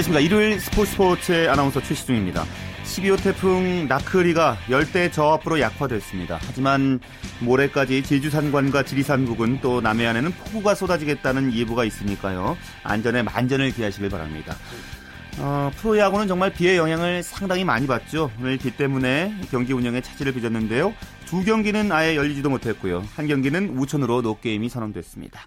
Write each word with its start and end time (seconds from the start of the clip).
안녕하십니까. 0.00 0.20
일요일 0.20 0.60
스포츠 0.60 0.92
스포츠의 0.92 1.48
아나운서 1.48 1.82
최시중입니다. 1.82 2.44
12호 2.84 3.22
태풍 3.22 3.86
나크리가 3.86 4.56
열대 4.70 5.10
저압으로 5.10 5.60
약화됐습니다. 5.60 6.38
하지만 6.40 7.00
모레까지 7.40 8.02
제주산관과 8.04 8.84
지리산 8.84 9.26
부근 9.26 9.60
또 9.60 9.80
남해안에는 9.80 10.32
폭우가 10.32 10.74
쏟아지겠다는 10.74 11.52
예보가 11.52 11.84
있으니까요. 11.84 12.56
안전에 12.82 13.22
만전을 13.22 13.72
기하시길 13.72 14.08
바랍니다. 14.08 14.56
어, 15.38 15.70
프로야구는 15.76 16.28
정말 16.28 16.52
비의 16.52 16.76
영향을 16.76 17.22
상당히 17.22 17.64
많이 17.64 17.86
받죠. 17.86 18.30
오늘 18.40 18.56
비 18.56 18.76
때문에 18.76 19.34
경기 19.50 19.72
운영에 19.72 20.00
차질을 20.00 20.32
빚었는데요. 20.32 20.94
두 21.26 21.44
경기는 21.44 21.92
아예 21.92 22.16
열리지도 22.16 22.48
못했고요. 22.50 23.04
한 23.14 23.28
경기는 23.28 23.78
우천으로 23.78 24.22
노게임이 24.22 24.68
선언됐습니다. 24.68 25.40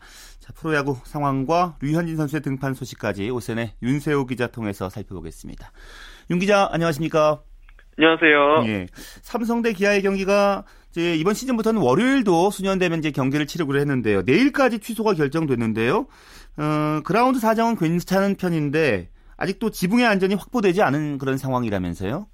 자, 0.44 0.52
프로야구 0.58 0.98
상황과 1.06 1.78
류현진 1.82 2.18
선수의 2.18 2.42
등판 2.42 2.74
소식까지 2.74 3.30
OSEN의 3.30 3.76
윤세호 3.82 4.26
기자 4.26 4.48
통해서 4.48 4.90
살펴보겠습니다. 4.90 5.72
윤 6.32 6.40
기자, 6.40 6.68
안녕하십니까? 6.70 7.42
안녕하세요. 7.98 8.66
예. 8.68 8.88
삼성 9.22 9.62
대 9.62 9.72
기아의 9.72 10.02
경기가 10.02 10.66
이제 10.90 11.16
이번 11.16 11.34
시즌부터는 11.34 11.80
월요일도 11.82 12.52
순연되면 12.52 13.00
이제 13.00 13.12
경기를 13.12 13.48
치르기로 13.48 13.80
했는데요. 13.80 14.24
내일까지 14.24 14.80
취소가 14.80 15.14
결정됐는데요. 15.14 16.08
어, 16.58 17.02
그라운드 17.06 17.40
사정은 17.40 17.78
괜찮은 17.78 18.36
편인데 18.36 19.12
아직도 19.38 19.70
지붕의 19.70 20.06
안전이 20.06 20.36
확보되지 20.36 20.82
않은 20.82 21.20
그런 21.20 21.38
상황이라면서요? 21.38 22.28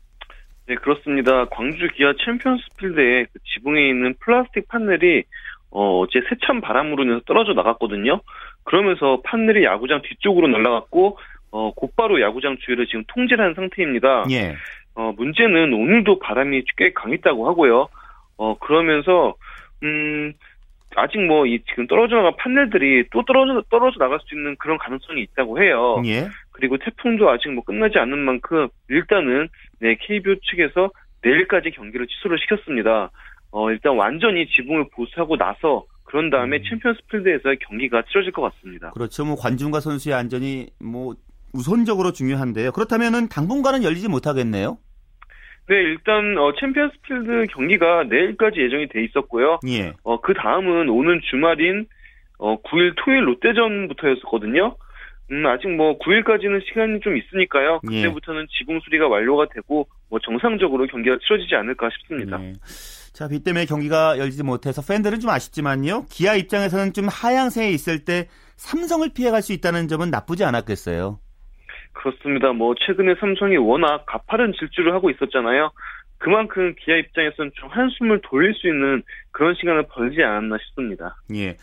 네, 0.67 0.75
그렇습니다. 0.77 1.45
광주 1.49 1.87
기아 1.95 2.13
챔피언스 2.25 2.63
필드에 2.79 3.25
그 3.31 3.39
지붕에 3.53 3.87
있는 3.87 4.15
플라스틱 4.19 4.67
판넬이 4.67 5.25
어, 5.71 5.99
어제 5.99 6.21
세찬 6.29 6.61
바람으로 6.61 7.03
인해서 7.03 7.21
떨어져 7.25 7.53
나갔거든요. 7.53 8.21
그러면서 8.63 9.21
판넬이 9.23 9.63
야구장 9.63 10.01
뒤쪽으로 10.01 10.47
날아갔고 10.47 11.17
어, 11.51 11.71
곧바로 11.75 12.21
야구장 12.21 12.57
주위를 12.59 12.87
지금 12.87 13.03
통제한 13.07 13.53
상태입니다. 13.53 14.25
예. 14.31 14.55
어, 14.95 15.13
문제는 15.17 15.73
오늘도 15.73 16.19
바람이 16.19 16.63
꽤 16.77 16.91
강했다고 16.93 17.47
하고요. 17.47 17.87
어, 18.37 18.57
그러면서 18.59 19.35
음, 19.83 20.33
아직 20.95 21.19
뭐 21.19 21.45
이 21.45 21.59
지금 21.69 21.87
떨어져 21.87 22.15
나간 22.17 22.35
판넬들이 22.37 23.05
또 23.11 23.23
떨어져 23.23 23.61
떨어져 23.69 23.99
나갈 23.99 24.19
수 24.21 24.35
있는 24.35 24.55
그런 24.57 24.77
가능성이 24.77 25.21
있다고 25.21 25.61
해요. 25.61 26.01
예. 26.05 26.27
그리고 26.51 26.77
태풍도 26.77 27.29
아직 27.29 27.49
뭐 27.51 27.63
끝나지 27.63 27.97
않은 27.99 28.17
만큼 28.17 28.67
일단은 28.89 29.47
네 29.79 29.95
KBO 29.99 30.35
측에서 30.41 30.89
내일까지 31.21 31.71
경기를 31.71 32.07
취소를 32.07 32.37
시켰습니다. 32.39 33.11
어 33.51 33.71
일단 33.71 33.95
완전히 33.97 34.47
지붕을 34.47 34.89
보수하고 34.95 35.37
나서 35.37 35.85
그런 36.03 36.29
다음에 36.29 36.57
음. 36.57 36.63
챔피언스 36.67 37.01
필드에서 37.11 37.55
경기가 37.67 38.01
치러질 38.09 38.31
것 38.31 38.41
같습니다. 38.41 38.91
그렇죠. 38.91 39.25
뭐 39.25 39.35
관중과 39.35 39.79
선수의 39.79 40.15
안전이 40.15 40.67
뭐 40.79 41.15
우선적으로 41.53 42.11
중요한데요. 42.11 42.71
그렇다면은 42.71 43.27
당분간은 43.29 43.83
열리지 43.83 44.07
못하겠네요. 44.07 44.77
네 45.67 45.75
일단 45.75 46.35
어 46.37 46.51
챔피언스 46.59 46.95
필드 47.03 47.45
경기가 47.53 48.03
내일까지 48.03 48.59
예정이 48.59 48.87
돼 48.89 49.03
있었고요. 49.05 49.59
예. 49.67 49.93
어 50.03 50.19
그 50.21 50.33
다음은 50.33 50.89
오는 50.89 51.19
주말인 51.29 51.85
어 52.39 52.59
9일 52.61 52.93
토요일 52.97 53.27
롯데전부터였었거든요. 53.27 54.75
음, 55.31 55.45
아직 55.45 55.67
뭐 55.69 55.97
9일까지는 55.99 56.65
시간이 56.65 56.99
좀 57.01 57.17
있으니까요. 57.17 57.81
예. 57.91 58.01
그때부터는 58.01 58.47
지붕 58.57 58.79
수리가 58.81 59.07
완료가 59.07 59.47
되고 59.53 59.87
뭐 60.09 60.19
정상적으로 60.19 60.87
경기가 60.87 61.17
치러지지 61.21 61.55
않을까 61.55 61.89
싶습니다. 61.99 62.37
네. 62.37 62.53
자, 63.13 63.27
비 63.27 63.43
때문에 63.43 63.65
경기가 63.65 64.17
열리지 64.17 64.43
못해서 64.43 64.81
팬들은 64.81 65.19
좀 65.19 65.29
아쉽지만요. 65.29 66.05
기아 66.09 66.35
입장에서는 66.35 66.93
좀 66.93 67.07
하향세에 67.09 67.69
있을 67.69 68.05
때 68.05 68.27
삼성을 68.55 69.07
피해갈 69.13 69.41
수 69.41 69.53
있다는 69.53 69.87
점은 69.87 70.09
나쁘지 70.09 70.43
않았겠어요. 70.43 71.19
그렇습니다. 71.93 72.53
뭐 72.53 72.75
최근에 72.75 73.15
삼성이 73.19 73.57
워낙 73.57 74.05
가파른 74.05 74.53
질주를 74.57 74.93
하고 74.93 75.09
있었잖아요. 75.09 75.71
그만큼 76.19 76.75
기아 76.77 76.97
입장에서는 76.97 77.51
좀 77.55 77.69
한숨을 77.69 78.21
돌릴 78.23 78.53
수 78.53 78.67
있는 78.67 79.01
그런 79.31 79.55
시간을 79.55 79.87
벌지 79.87 80.21
않았나 80.21 80.57
싶습니다. 80.65 81.15
예. 81.33 81.55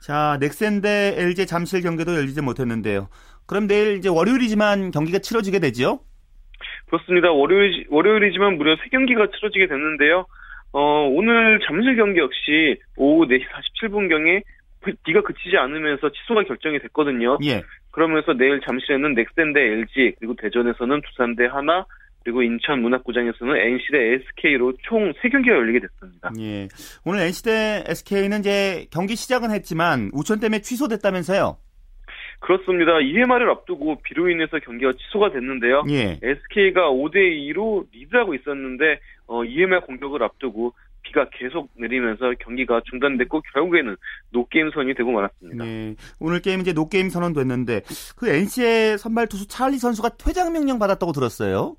자, 0.00 0.38
넥센 0.40 0.80
대 0.80 1.14
LG 1.16 1.46
잠실 1.46 1.82
경기도 1.82 2.16
열리지 2.16 2.40
못했는데요. 2.40 3.08
그럼 3.46 3.66
내일 3.66 3.96
이제 3.96 4.08
월요일이지만 4.08 4.90
경기가 4.90 5.18
치러지게 5.18 5.58
되죠? 5.60 6.00
그렇습니다. 6.86 7.30
월요일, 7.30 7.86
월요일이지만 7.90 8.56
무려 8.56 8.76
3경기가 8.76 9.30
치러지게 9.32 9.68
됐는데요. 9.68 10.26
어, 10.72 11.08
오늘 11.10 11.60
잠실 11.66 11.96
경기 11.96 12.18
역시 12.20 12.80
오후 12.96 13.26
4시 13.26 13.42
47분경에 13.82 14.42
비가 15.04 15.20
그치지 15.22 15.56
않으면서 15.58 16.10
취소가 16.10 16.44
결정이 16.44 16.78
됐거든요. 16.80 17.38
예. 17.44 17.62
그러면서 17.90 18.32
내일 18.32 18.60
잠실에는 18.60 19.14
넥센 19.14 19.52
대 19.52 19.60
LG, 19.60 20.14
그리고 20.18 20.34
대전에서는 20.36 21.00
두산 21.02 21.36
대 21.36 21.46
하나, 21.46 21.84
그리고 22.28 22.42
인천 22.42 22.82
문학구장에서는 22.82 23.56
NC 23.56 23.84
대 23.90 23.98
SK로 24.12 24.74
총 24.82 25.14
3경기가 25.14 25.48
열리게 25.48 25.80
됐습니다. 25.80 26.30
예. 26.38 26.68
오늘 27.06 27.20
NC 27.22 27.42
대 27.42 27.84
SK는 27.86 28.40
이제 28.40 28.86
경기 28.90 29.16
시작은 29.16 29.50
했지만 29.50 30.10
우천 30.12 30.38
때문에 30.38 30.60
취소됐다면서요? 30.60 31.56
그렇습니다. 32.40 32.98
2회 32.98 33.24
말을 33.24 33.48
앞두고 33.48 34.02
비로 34.02 34.28
인해서 34.28 34.58
경기가 34.58 34.92
취소가 34.92 35.32
됐는데요. 35.32 35.84
예. 35.88 36.20
SK가 36.22 36.90
5대2로 36.90 37.86
리드하고 37.92 38.34
있었는데 38.34 39.00
어, 39.26 39.40
2회 39.40 39.64
말 39.64 39.80
공격을 39.80 40.22
앞두고 40.22 40.74
비가 41.00 41.30
계속 41.30 41.70
내리면서 41.78 42.34
경기가 42.40 42.82
중단됐고 42.90 43.40
결국에는 43.54 43.96
노게임 44.32 44.70
선언이 44.74 44.92
되고 44.96 45.10
말았습니다. 45.12 45.66
예. 45.66 45.94
오늘 46.20 46.42
게임 46.42 46.60
이제 46.60 46.74
노게임 46.74 47.08
선언됐는데 47.08 47.80
그 48.18 48.28
NC의 48.28 48.98
선발 48.98 49.28
투수 49.28 49.48
찰리 49.48 49.78
선수가 49.78 50.10
퇴장 50.18 50.52
명령 50.52 50.78
받았다고 50.78 51.12
들었어요. 51.12 51.76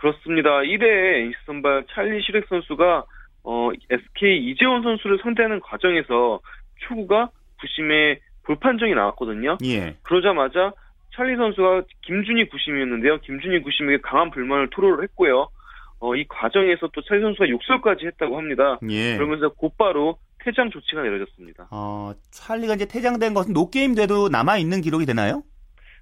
그렇습니다. 0.00 0.60
1회 0.60 1.26
NC 1.26 1.36
선발 1.44 1.84
찰리 1.92 2.22
쉬렉 2.22 2.46
선수가 2.48 3.04
어, 3.44 3.70
SK 3.90 4.50
이재원 4.50 4.82
선수를 4.82 5.18
상대하는 5.22 5.60
과정에서 5.60 6.40
초구가 6.88 7.30
부심에 7.60 8.18
볼 8.44 8.56
판정이 8.56 8.94
나왔거든요. 8.94 9.58
예. 9.64 9.96
그러자마자 10.02 10.72
찰리 11.14 11.36
선수가 11.36 11.82
김준희 12.06 12.48
구심이었는데요. 12.48 13.18
김준희 13.20 13.60
구심에게 13.60 13.98
강한 14.02 14.30
불만을 14.30 14.70
토로를 14.70 15.04
했고요. 15.04 15.48
어, 15.98 16.14
이 16.16 16.24
과정에서 16.28 16.88
또 16.94 17.02
찰리 17.02 17.20
선수가 17.20 17.50
욕설까지 17.50 18.06
했다고 18.06 18.38
합니다. 18.38 18.78
예. 18.88 19.16
그러면서 19.18 19.50
곧바로 19.50 20.16
퇴장 20.42 20.70
조치가 20.70 21.02
내려졌습니다. 21.02 21.68
어, 21.70 22.12
찰리가 22.30 22.74
이제 22.74 22.86
퇴장된 22.86 23.34
것은 23.34 23.52
노게임 23.52 23.94
돼도 23.94 24.30
남아 24.30 24.56
있는 24.56 24.80
기록이 24.80 25.04
되나요? 25.04 25.42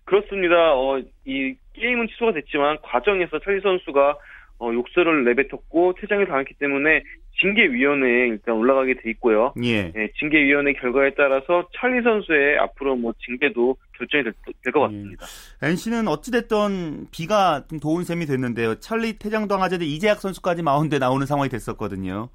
그렇습니다. 0.04 0.74
어, 0.74 1.00
이 1.24 1.56
게임은 1.78 2.08
취소가 2.08 2.32
됐지만 2.32 2.78
과정에서 2.82 3.38
찰리 3.40 3.60
선수가 3.60 4.16
어, 4.60 4.72
욕설을 4.72 5.24
내뱉었고 5.24 5.94
퇴장을 6.00 6.26
당했기 6.26 6.54
때문에 6.54 7.04
징계위원회에 7.40 8.26
일단 8.26 8.56
올라가게 8.56 8.94
돼 8.94 9.10
있고요. 9.10 9.54
예. 9.62 9.92
예, 9.94 10.08
징계위원회 10.18 10.72
결과에 10.72 11.10
따라서 11.16 11.68
찰리 11.78 12.02
선수의 12.02 12.58
앞으로 12.58 12.96
뭐 12.96 13.12
징계도 13.24 13.76
결정이 13.96 14.24
될 14.24 14.72
것 14.72 14.80
같습니다. 14.80 15.24
NC는 15.62 16.08
어찌됐든 16.08 17.06
비가 17.12 17.62
좀 17.70 17.78
도운 17.78 18.02
셈이 18.02 18.26
됐는데요. 18.26 18.80
찰리 18.80 19.18
퇴장당하자데 19.18 19.84
이재학 19.84 20.18
선수까지 20.18 20.64
마운드에 20.64 20.98
나오는 20.98 21.24
상황이 21.26 21.48
됐었거든요. 21.48 22.28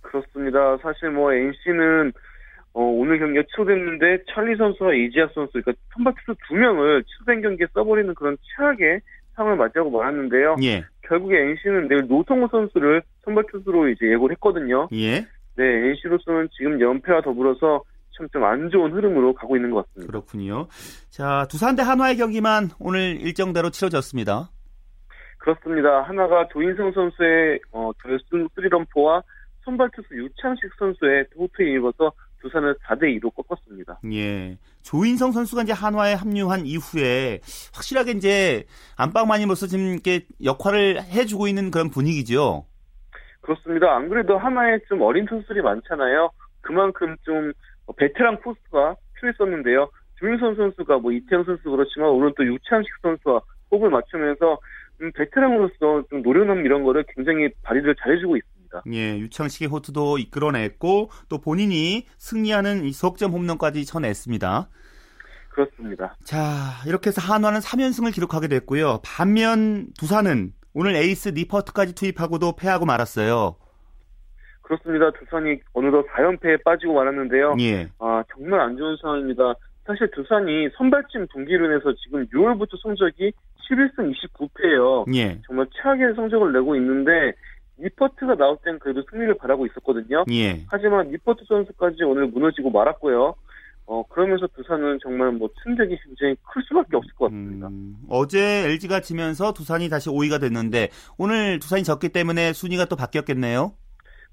그렇습니다. 0.00 0.78
사실 0.82 1.10
뭐 1.10 1.32
NC는 1.32 2.12
어, 2.74 2.82
오늘 2.82 3.18
경기가 3.18 3.44
취소됐는데 3.50 4.24
찰리 4.34 4.56
선수와 4.56 4.94
이지학 4.94 5.30
선수, 5.32 5.52
그러니까 5.52 5.72
선발 5.94 6.14
투수 6.26 6.36
두 6.48 6.54
명을 6.54 7.04
취소된 7.04 7.40
경기에 7.42 7.66
써버리는 7.72 8.12
그런 8.14 8.36
최악의 8.56 9.00
상황을 9.36 9.56
맞이하고 9.58 9.90
말았는데요. 9.90 10.56
예. 10.62 10.84
결국에 11.02 11.38
NC는 11.40 11.88
내일 11.88 12.06
노성호 12.08 12.48
선수를 12.48 13.02
선발 13.24 13.44
투수로 13.50 13.88
이제 13.88 14.06
예고를 14.10 14.34
했거든요. 14.36 14.88
예. 14.92 15.26
네, 15.56 15.64
NC로서는 15.64 16.48
지금 16.56 16.80
연패와 16.80 17.22
더불어서 17.22 17.82
참 18.16 18.28
좀 18.32 18.44
안 18.44 18.70
좋은 18.70 18.92
흐름으로 18.92 19.34
가고 19.34 19.56
있는 19.56 19.70
것 19.72 19.86
같습니다. 19.86 20.10
그렇군요. 20.10 20.68
자, 21.10 21.46
두산 21.50 21.74
대 21.74 21.82
한화의 21.82 22.16
경기만 22.16 22.70
오늘 22.78 23.20
일정대로 23.20 23.70
치러졌습니다. 23.70 24.50
그렇습니다. 25.38 26.02
하나가 26.02 26.46
조인성 26.48 26.92
선수의 26.92 27.58
어, 27.72 27.90
결승 28.00 28.48
3런포와 28.50 29.22
선발 29.64 29.90
투수 29.94 30.14
유창식 30.14 30.70
선수의 30.78 31.26
호투에 31.36 31.72
입어서 31.74 32.12
두산을 32.44 32.76
4대 32.86 33.04
2로 33.18 33.34
꺾었습니다. 33.34 34.00
예. 34.12 34.58
조인성 34.82 35.32
선수가 35.32 35.62
이제 35.62 35.72
한화에 35.72 36.14
합류한 36.14 36.66
이후에 36.66 37.40
확실하게 37.74 38.12
이제 38.12 38.64
안방마님으로서 38.96 39.66
지금 39.66 39.86
이렇게 39.86 40.26
역할을 40.44 41.02
해주고 41.02 41.48
있는 41.48 41.70
그런 41.70 41.90
분위기죠. 41.90 42.66
그렇습니다. 43.40 43.94
안 43.94 44.08
그래도 44.08 44.38
하나에 44.38 44.78
좀 44.88 45.02
어린 45.02 45.26
선수들이 45.28 45.62
많잖아요. 45.62 46.30
그만큼 46.60 47.16
좀 47.22 47.52
베테랑 47.96 48.40
포스가 48.40 48.96
필요했었는데요. 49.16 49.90
조인성 50.16 50.54
선수가 50.54 50.98
뭐 50.98 51.12
이태영 51.12 51.44
선수 51.44 51.70
그렇지만 51.70 52.10
오늘 52.10 52.32
또 52.36 52.46
유창식 52.46 52.90
선수와 53.02 53.40
호흡을 53.70 53.90
맞추면서 53.90 54.58
음, 55.00 55.10
베테랑으로서 55.12 56.04
좀 56.08 56.22
노련함 56.22 56.64
이런 56.64 56.84
거를 56.84 57.04
굉장히 57.14 57.48
발휘를 57.62 57.96
잘해주고 58.00 58.36
있습니다. 58.36 58.53
있습니다. 58.74 58.82
예, 58.92 59.18
유창식의 59.18 59.68
호투도 59.68 60.18
이끌어냈고 60.18 61.10
또 61.28 61.38
본인이 61.38 62.06
승리하는 62.18 62.84
이 62.84 62.92
석점 62.92 63.32
홈런까지 63.32 63.84
쳐냈습니다. 63.84 64.68
그렇습니다. 65.50 66.16
자, 66.24 66.82
이렇게 66.86 67.08
해서 67.08 67.20
한화는 67.20 67.60
3연승을 67.60 68.12
기록하게 68.12 68.48
됐고요. 68.48 69.00
반면 69.04 69.86
두산은 69.98 70.52
오늘 70.74 70.96
에이스 70.96 71.30
니퍼트까지 71.30 71.94
투입하고도 71.94 72.56
패하고 72.56 72.84
말았어요. 72.86 73.56
그렇습니다. 74.62 75.12
두산이 75.12 75.60
어느덧 75.74 76.06
4연패에 76.08 76.64
빠지고 76.64 76.94
말았는데요. 76.94 77.56
예. 77.60 77.88
아, 78.00 78.24
정말 78.34 78.60
안 78.60 78.76
좋은 78.76 78.96
상황입니다. 79.00 79.54
사실 79.86 80.10
두산이 80.10 80.70
선발진 80.76 81.28
분기로 81.30 81.66
인해서 81.66 81.92
지금 82.02 82.26
6월부터 82.28 82.80
성적이 82.82 83.32
11승 83.68 84.12
29패예요. 84.12 85.14
예. 85.14 85.40
정말 85.46 85.66
최악의 85.70 86.14
성적을 86.16 86.52
내고 86.52 86.74
있는데 86.76 87.34
니퍼트가 87.78 88.36
나올 88.36 88.56
땐 88.64 88.78
그래도 88.78 89.02
승리를 89.10 89.34
바라고 89.34 89.66
있었거든요. 89.66 90.24
예. 90.30 90.64
하지만 90.68 91.10
니퍼트 91.10 91.44
선수까지 91.46 92.04
오늘 92.04 92.26
무너지고 92.28 92.70
말았고요. 92.70 93.34
어, 93.86 94.02
그러면서 94.08 94.46
두산은 94.46 94.98
정말 95.02 95.32
뭐 95.32 95.48
충격이 95.62 95.98
굉장히 96.04 96.36
클 96.50 96.62
수밖에 96.62 96.96
없을 96.96 97.12
것 97.14 97.26
같습니다. 97.26 97.66
음, 97.66 97.96
어제 98.08 98.64
LG가 98.64 99.00
지면서 99.00 99.52
두산이 99.52 99.90
다시 99.90 100.08
5위가 100.08 100.40
됐는데 100.40 100.88
오늘 101.18 101.58
두산이 101.58 101.84
졌기 101.84 102.08
때문에 102.08 102.54
순위가 102.54 102.86
또 102.86 102.96
바뀌었겠네요. 102.96 103.74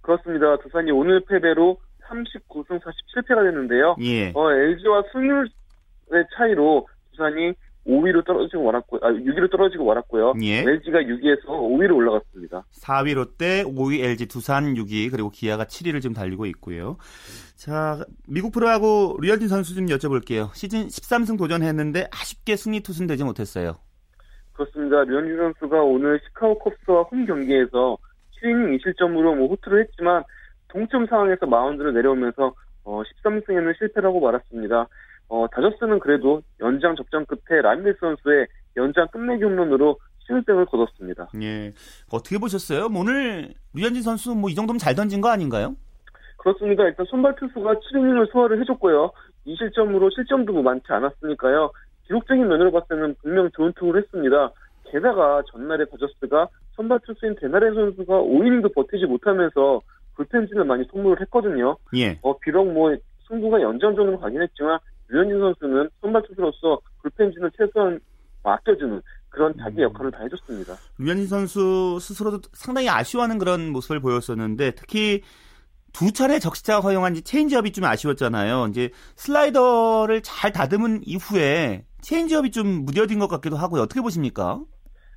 그렇습니다. 0.02 0.58
두산이 0.60 0.92
오늘 0.92 1.22
패배로 1.26 1.78
39승 2.08 2.80
47패가 2.82 3.44
됐는데요. 3.44 3.96
예. 4.02 4.32
어, 4.34 4.52
LG와 4.52 5.04
승률의 5.12 6.28
차이로 6.36 6.88
두산이 7.12 7.54
5위로 7.86 8.26
떨어지고 8.26 8.64
말았고, 8.64 8.98
아, 9.02 9.10
6위로 9.10 9.50
떨어지고 9.50 9.86
말았고요. 9.86 10.34
예. 10.44 10.60
LG가 10.60 11.00
6위에서 11.00 11.46
5위로 11.46 11.96
올라갔습니다. 11.96 12.64
4위 12.72 13.16
롯데, 13.16 13.64
5위 13.64 14.04
LG, 14.04 14.28
두산 14.28 14.76
6위, 14.76 15.10
그리고 15.12 15.30
기아가 15.30 15.66
7위를 15.66 16.02
지금 16.02 16.14
달리고 16.14 16.46
있고요. 16.48 16.98
자, 17.56 18.04
미국 18.28 18.52
프로하고 18.52 19.18
류현진 19.22 19.48
선수 19.48 19.76
좀 19.76 19.86
여쭤볼게요. 19.88 20.54
시즌 20.54 20.88
13승 20.88 21.38
도전했는데 21.38 22.08
아쉽게 22.12 22.56
승리 22.56 22.82
투순되지 22.82 23.24
못했어요. 23.24 23.78
그렇습니다. 24.54 25.04
류현진 25.04 25.38
선수가 25.38 25.82
오늘 25.84 26.20
시카고 26.26 26.60
컵스와 26.60 27.04
홈 27.04 27.26
경기에서 27.26 27.98
7이닝 28.42 28.80
2실점으로 28.80 29.36
뭐 29.36 29.48
호투를 29.50 29.82
했지만 29.84 30.24
동점 30.70 31.06
상황에서 31.08 31.46
마운드를 31.46 31.94
내려오면서 31.94 32.54
어, 32.84 33.02
13승에는 33.24 33.78
실패라고 33.78 34.20
말았습니다. 34.20 34.88
어, 35.32 35.48
다저스는 35.48 36.00
그래도 36.00 36.42
연장 36.60 36.94
접전 36.98 37.26
끝에 37.26 37.62
라미레스 37.62 37.98
선수의 38.02 38.48
연장 38.76 39.08
끝내기 39.08 39.42
홈런으로 39.46 39.98
신승을 40.28 40.66
거뒀습니다. 40.66 41.30
예. 41.42 41.72
어떻게 42.12 42.38
보셨어요? 42.38 42.90
뭐 42.90 43.02
오늘 43.02 43.54
류현진 43.74 44.02
선수 44.04 44.36
뭐 44.36 44.50
이 44.50 44.56
정도면 44.56 44.78
잘 44.78 44.94
던진 44.94 45.22
거 45.22 45.30
아닌가요? 45.30 45.76
그렇습니다. 46.38 46.84
일단 46.84 47.06
선발 47.10 47.36
투수가 47.38 47.76
7이닝을 47.76 48.30
소화를 48.32 48.60
해줬고요. 48.62 49.12
2실점으로 49.48 50.14
실점도 50.14 50.52
뭐 50.52 50.64
많지 50.64 50.86
않았으니까요. 50.90 51.72
기록적인 52.08 52.46
면으로 52.48 52.72
봤을 52.74 52.88
때는 52.90 53.16
분명 53.22 53.50
좋은 53.56 53.72
투구를 53.78 54.02
했습니다. 54.04 54.52
게다가 54.92 55.44
전날에 55.50 55.86
다저스가 55.86 56.50
선발 56.76 57.00
투수인 57.06 57.36
데나레 57.40 57.74
선수가 57.74 58.14
5이닝도 58.22 58.76
버티지 58.76 59.06
못하면서 59.06 59.80
불펜진을 60.16 60.66
많이 60.66 60.84
소모를 60.92 61.22
했거든요. 61.22 61.78
예. 61.96 62.20
어, 62.22 62.38
비록 62.40 62.70
뭐 62.70 62.94
승부가 63.30 63.62
연장전으로 63.62 64.20
가긴 64.20 64.42
했지만 64.42 64.78
류현진 65.12 65.40
선수는 65.40 65.90
선발 66.02 66.24
투수로서 66.24 66.80
불펜진을 67.02 67.52
최소한 67.58 68.00
아껴주는 68.44 69.02
그런 69.30 69.54
자기 69.58 69.82
역할을 69.82 70.12
다 70.12 70.20
해줬습니다. 70.24 70.76
류현진 70.98 71.28
선수 71.28 72.00
스스로도 72.00 72.40
상당히 72.54 72.90
아쉬워하는 72.90 73.38
그런 73.38 73.72
모습을 73.72 74.00
보였었는데 74.00 74.72
특히 74.72 75.22
두 75.94 76.12
차례 76.14 76.40
적시타가 76.40 76.80
허용한 76.80 77.16
체인지업이 77.16 77.74
좀 77.74 77.84
아쉬웠잖아요. 77.86 78.68
이제 78.70 78.90
슬라이더를 79.16 80.22
잘 80.24 80.52
다듬은 80.52 81.02
이후에 81.06 81.86
체인지업이 82.02 82.52
좀 82.52 82.86
무뎌진 82.86 83.20
것 83.20 83.28
같기도 83.28 83.58
하고요. 83.58 83.82
어떻게 83.82 84.02
보십니까? 84.02 84.62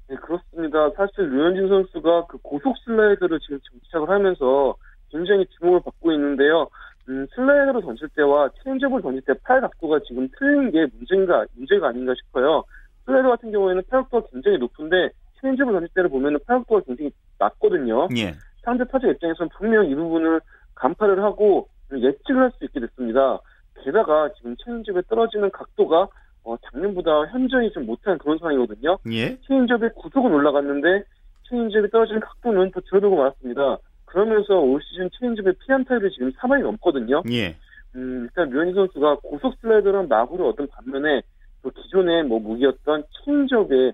네, 0.09 0.17
그렇습니다. 0.17 0.91
사실 0.97 1.31
류현진 1.31 1.69
선수가 1.69 2.27
그 2.27 2.39
고속 2.39 2.77
슬라이더를 2.85 3.39
지금 3.41 3.61
정착을 3.71 4.11
하면서 4.11 4.75
굉장히 5.11 5.47
주목을 5.59 5.81
받고 5.85 6.13
있는데요. 6.13 6.69
음, 7.09 7.27
슬라이더로 7.35 7.81
던질 7.83 8.09
때와 8.17 8.49
체인지업을 8.63 9.03
던질 9.03 9.23
때 9.23 9.35
팔 9.45 9.61
각도가 9.61 10.01
지금 10.07 10.29
틀린 10.39 10.71
게 10.71 10.87
문제인가, 10.97 11.45
문제가 11.55 11.89
아닌가 11.89 12.15
싶어요. 12.15 12.65
슬라이더 13.05 13.29
같은 13.31 13.53
경우에는 13.53 13.83
팔 13.91 14.03
각도가 14.03 14.29
굉장히 14.33 14.59
높은데 14.59 15.11
체인지업을 15.41 15.73
던질 15.75 15.89
때를 15.95 16.09
보면 16.11 16.39
팔 16.47 16.59
각도가 16.59 16.81
굉장히 16.87 17.11
낮거든요. 17.39 18.09
예. 18.17 18.33
상대 18.63 18.85
타자 18.85 19.07
입장에서는 19.09 19.51
분명 19.59 19.85
이 19.91 19.95
부분을 19.95 20.41
간파를 20.75 21.23
하고 21.23 21.69
예측을 21.93 22.43
할 22.43 22.51
수 22.53 22.65
있게 22.65 22.81
됐습니다. 22.81 23.39
게다가 23.83 24.31
지금 24.39 24.57
체인지업에 24.65 25.03
떨어지는 25.09 25.51
각도가 25.51 26.09
어, 26.45 26.57
작년보다 26.71 27.27
현저히 27.27 27.71
좀 27.73 27.87
못한 27.87 28.17
그런 28.19 28.39
상황이거든요. 28.39 28.99
예. 29.13 29.37
체인지업의 29.47 29.91
구속은 29.97 30.33
올라갔는데 30.33 31.05
체인지업이 31.49 31.91
떨어지는 31.91 32.21
각도는 32.21 32.71
더 32.71 32.81
줄어들고 32.81 33.17
말았습니다. 33.17 33.79
그러면서 34.15 34.55
올 34.55 34.81
시즌 34.81 35.11
체인지업의 35.19 35.55
피안타율이 35.67 36.13
지금 36.13 36.31
3할이 36.31 36.63
넘거든요. 36.63 37.25
예. 37.33 37.57
음, 37.97 38.23
일단 38.23 38.49
류현진 38.49 38.75
선수가 38.77 39.17
고속 39.17 39.57
슬라이더란 39.61 40.07
마구를 40.07 40.47
얻은 40.47 40.69
반면에 40.69 41.21
또 41.63 41.71
기존의 41.71 42.23
뭐 42.23 42.39
무기였던 42.39 43.03
체인지업의 43.25 43.93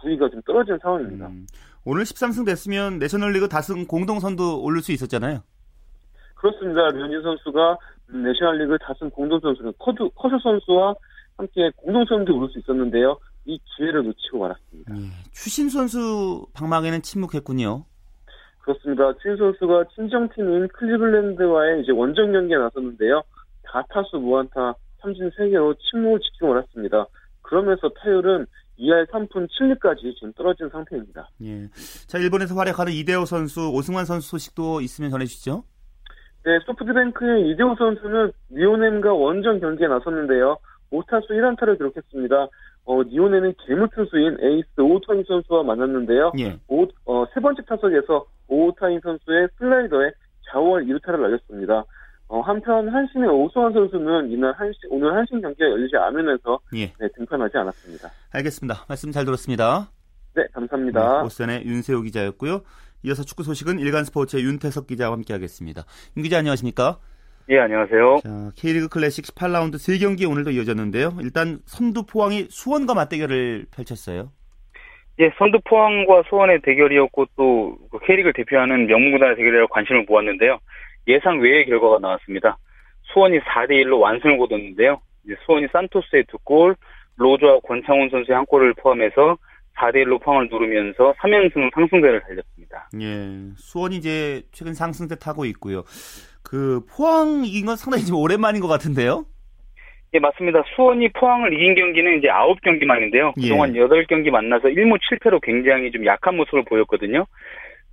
부위가 0.00 0.28
좀 0.28 0.42
떨어지는 0.42 0.80
상황입니다. 0.82 1.28
음, 1.28 1.46
오늘 1.84 2.02
13승 2.02 2.44
됐으면 2.44 2.98
내셔널리그 2.98 3.48
다승 3.48 3.86
공동선도 3.86 4.60
오를 4.60 4.80
수 4.80 4.90
있었잖아요. 4.90 5.38
그렇습니다. 6.34 6.88
류현진 6.88 7.22
선수가 7.22 7.78
음, 8.08 8.24
내셔널리그 8.24 8.76
다승 8.78 9.08
공동선수는 9.10 9.74
커드, 9.78 10.08
커쇼 10.16 10.36
선수와 10.40 10.96
함께 11.36 11.70
공동선도 11.76 12.36
오를 12.36 12.48
수 12.48 12.58
있었는데요. 12.58 13.16
이 13.44 13.56
기회를 13.76 14.02
놓치고 14.02 14.40
말았습니다. 14.40 14.96
예. 14.96 15.02
추신 15.32 15.68
선수 15.68 16.44
방망에는 16.54 17.02
침묵했군요. 17.02 17.84
그렇습니다. 18.60 19.12
친 19.22 19.36
선수가 19.36 19.84
친정팀인 19.94 20.68
클리블랜드와의 20.68 21.82
이제 21.82 21.92
원정 21.92 22.32
경기에 22.32 22.56
나섰는데요. 22.58 23.22
4타수 23.66 24.20
무안타 24.20 24.74
3진 25.02 25.34
3개로 25.36 25.76
침묵을 25.78 26.20
지키고 26.20 26.48
말았습니다. 26.48 27.06
그러면서 27.42 27.88
타율은 27.88 28.46
2할 28.78 29.06
3푼 29.10 29.48
7리까지 29.48 30.14
지금 30.14 30.32
떨어진 30.32 30.68
상태입니다. 30.70 31.28
예. 31.42 31.68
자, 32.06 32.18
일본에서 32.18 32.54
활약하는 32.54 32.92
이대호 32.92 33.24
선수, 33.26 33.70
오승환 33.70 34.04
선수 34.04 34.30
소식도 34.30 34.80
있으면 34.80 35.10
전해주시죠. 35.10 35.62
네, 36.44 36.58
소프트뱅크의 36.64 37.50
이대호 37.50 37.74
선수는 37.76 38.32
니오넴과 38.50 39.12
원정 39.12 39.60
경기에 39.60 39.88
나섰는데요. 39.88 40.56
5타수 40.92 41.30
1안타를 41.30 41.76
기록했습니다. 41.76 42.48
어, 42.86 43.02
니오넴은 43.04 43.54
개물 43.66 43.88
투수인 43.88 44.38
에이스 44.40 44.80
오타니 44.80 45.24
선수와 45.28 45.62
만났는데요. 45.62 46.32
예. 46.38 46.58
오, 46.68 46.86
어, 47.04 47.26
세 47.34 47.40
번째 47.40 47.62
타석에서 47.66 48.24
오타니 48.50 49.00
선수의 49.02 49.48
슬라이더에 49.58 50.10
좌월 50.52 50.84
2루타를 50.84 51.20
날렸습니다. 51.20 51.84
어, 52.28 52.40
한편 52.40 52.88
한신의 52.88 53.28
오승환 53.28 53.72
선수는 53.72 54.30
이날 54.30 54.52
한신, 54.52 54.78
오늘 54.90 55.14
한신 55.16 55.40
경기가 55.40 55.68
열리지 55.68 55.96
않으면서 55.96 56.60
예. 56.76 56.92
네, 56.98 57.08
등판하지 57.16 57.56
않았습니다. 57.58 58.08
알겠습니다. 58.32 58.84
말씀 58.88 59.10
잘 59.10 59.24
들었습니다. 59.24 59.90
네, 60.34 60.44
감사합니다. 60.52 61.18
네, 61.20 61.26
오선의 61.26 61.64
윤세호 61.64 62.02
기자였고요. 62.02 62.62
이어서 63.04 63.24
축구 63.24 63.42
소식은 63.42 63.78
일간 63.78 64.04
스포츠의 64.04 64.44
윤태석 64.44 64.86
기자와 64.86 65.14
함께하겠습니다. 65.14 65.82
윤 66.16 66.22
기자 66.22 66.38
안녕하십니까? 66.38 66.98
예, 67.48 67.58
안녕하세요. 67.58 68.18
자, 68.22 68.50
K리그 68.54 68.88
클래식 68.88 69.24
18라운드 69.24 69.74
3경기 69.74 70.30
오늘도 70.30 70.50
이어졌는데요. 70.52 71.16
일단 71.22 71.58
선두 71.64 72.04
포항이 72.06 72.46
수원과 72.48 72.94
맞대결을 72.94 73.66
펼쳤어요. 73.72 74.30
예, 75.20 75.30
선두 75.36 75.60
포항과 75.64 76.22
수원의 76.28 76.62
대결이었고 76.62 77.26
또 77.36 77.76
K리그를 78.06 78.32
대표하는 78.32 78.86
명문구단의 78.86 79.36
대결이라고 79.36 79.68
관심을 79.68 80.06
모았는데요. 80.08 80.58
예상 81.08 81.40
외의 81.40 81.66
결과가 81.66 81.98
나왔습니다. 81.98 82.56
수원이 83.12 83.38
4대 83.40 83.72
1로 83.84 84.00
완승을 84.00 84.38
거뒀는데요. 84.38 85.00
수원이 85.44 85.66
산토스의 85.72 86.24
두 86.28 86.38
골, 86.38 86.74
로저와 87.16 87.60
권창훈 87.60 88.08
선수의 88.08 88.34
한 88.34 88.46
골을 88.46 88.72
포함해서 88.74 89.36
4대 89.76 90.04
1로 90.04 90.22
포항을 90.22 90.48
누르면서 90.50 91.12
3연승 91.18 91.70
상승세를 91.74 92.22
달렸습니다. 92.22 92.88
예, 93.00 93.52
수원이 93.56 93.96
이제 93.96 94.42
최근 94.52 94.72
상승세 94.72 95.16
타고 95.16 95.44
있고요. 95.44 95.82
그 96.42 96.80
포항 96.88 97.44
이긴 97.44 97.66
건 97.66 97.76
상당히 97.76 98.06
좀 98.06 98.16
오랜만인 98.16 98.62
것 98.62 98.68
같은데요. 98.68 99.26
예, 100.12 100.18
맞습니다. 100.18 100.64
수원이 100.74 101.08
포항을 101.10 101.52
이긴 101.52 101.76
경기는 101.76 102.18
이제 102.18 102.28
9경기만인데요. 102.28 103.32
예. 103.38 103.42
그동안 103.42 103.72
8경기 103.74 104.30
만나서 104.30 104.68
1무 104.68 104.98
7패로 104.98 105.40
굉장히 105.40 105.92
좀 105.92 106.04
약한 106.04 106.36
모습을 106.36 106.64
보였거든요. 106.64 107.26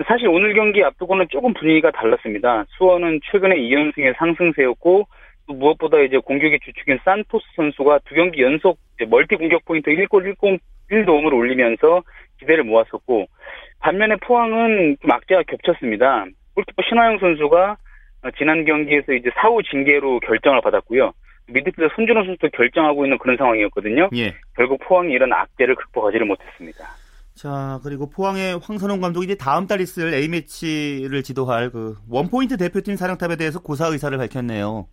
사실 0.07 0.27
오늘 0.27 0.53
경기 0.53 0.83
앞두고는 0.83 1.27
조금 1.29 1.53
분위기가 1.53 1.91
달랐습니다. 1.91 2.65
수원은 2.77 3.19
최근에 3.31 3.55
2연승의 3.55 4.15
상승세였고 4.17 5.07
또 5.47 5.53
무엇보다 5.53 5.99
이제 5.99 6.17
공격의 6.17 6.59
주축인 6.63 6.99
산토스 7.05 7.45
선수가 7.55 7.99
두 8.05 8.15
경기 8.15 8.41
연속 8.41 8.79
멀티 9.07 9.35
공격 9.35 9.63
포인트 9.65 9.89
1골 9.89 10.35
1공 10.35 10.59
1도움을 10.91 11.33
올리면서 11.33 12.03
기대를 12.39 12.63
모았었고 12.63 13.27
반면에 13.79 14.15
포항은 14.17 14.97
좀 15.01 15.11
악재가 15.11 15.43
겹쳤습니다. 15.43 16.25
골키퍼 16.55 16.81
신하영 16.89 17.19
선수가 17.19 17.77
지난 18.37 18.65
경기에서 18.65 19.13
이제 19.13 19.29
사후 19.35 19.61
징계로 19.63 20.19
결정을 20.21 20.61
받았고요. 20.61 21.13
미드필더 21.47 21.93
손준호 21.95 22.25
선수도 22.25 22.49
결정하고 22.49 23.05
있는 23.05 23.17
그런 23.17 23.37
상황이었거든요. 23.37 24.09
예. 24.15 24.35
결국 24.55 24.79
포항이 24.83 25.11
이런 25.13 25.31
악재를 25.33 25.75
극복하지를 25.75 26.25
못했습니다. 26.25 26.85
자, 27.35 27.79
그리고 27.83 28.09
포항의 28.09 28.59
황선홍 28.61 28.99
감독이 28.99 29.25
이제 29.25 29.35
다음 29.35 29.67
달 29.67 29.79
있을 29.79 30.13
A매치를 30.13 31.21
지도할 31.23 31.69
그 31.69 31.95
원포인트 32.09 32.57
대표팀 32.57 32.95
사령탑에 32.95 33.35
대해서 33.35 33.61
고사 33.61 33.87
의사를 33.87 34.17
밝혔네요. 34.17 34.87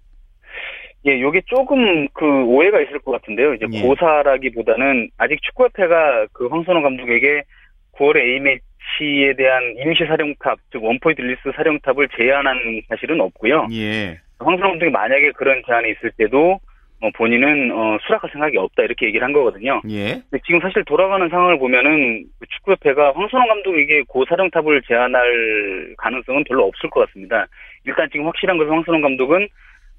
예, 1.06 1.20
요게 1.20 1.42
조금 1.46 2.08
그 2.12 2.24
오해가 2.44 2.80
있을 2.80 2.98
것 3.00 3.12
같은데요. 3.12 3.54
이제 3.54 3.66
예. 3.72 3.80
고사라기보다는 3.82 5.10
아직 5.18 5.38
축구협회가 5.42 6.26
그 6.32 6.46
황선홍 6.46 6.82
감독에게 6.82 7.42
9월에 7.92 8.16
A매치에 8.16 9.36
대한 9.36 9.74
임시 9.78 10.04
사령탑, 10.04 10.58
즉 10.70 10.84
원포인트 10.84 11.20
릴리프 11.22 11.50
사령탑을 11.56 12.08
제안한 12.16 12.82
사실은 12.88 13.20
없고요. 13.20 13.68
예. 13.72 14.20
황선홍 14.38 14.72
감독이 14.72 14.90
만약에 14.90 15.32
그런 15.32 15.62
제안이 15.66 15.90
있을 15.92 16.10
때도 16.16 16.58
어, 17.00 17.10
본인은 17.16 17.70
어, 17.72 17.98
수락할 18.06 18.30
생각이 18.30 18.56
없다 18.56 18.82
이렇게 18.84 19.06
얘기를 19.06 19.24
한 19.24 19.32
거거든요. 19.32 19.82
예. 19.90 20.22
근데 20.30 20.42
지금 20.46 20.60
사실 20.60 20.84
돌아가는 20.84 21.28
상황을 21.28 21.58
보면은 21.58 22.24
그 22.38 22.46
축구협회가 22.46 23.12
황선홍 23.14 23.48
감독에게 23.48 24.04
그 24.08 24.21
사령탑을 24.21 24.82
제안할 24.82 25.94
가능성은 25.98 26.44
별로 26.44 26.64
없을 26.64 26.88
것 26.90 27.06
같습니다. 27.06 27.46
일단 27.84 28.08
지금 28.10 28.26
확실한 28.26 28.56
것은 28.56 28.70
황선홍 28.72 29.02
감독은 29.02 29.48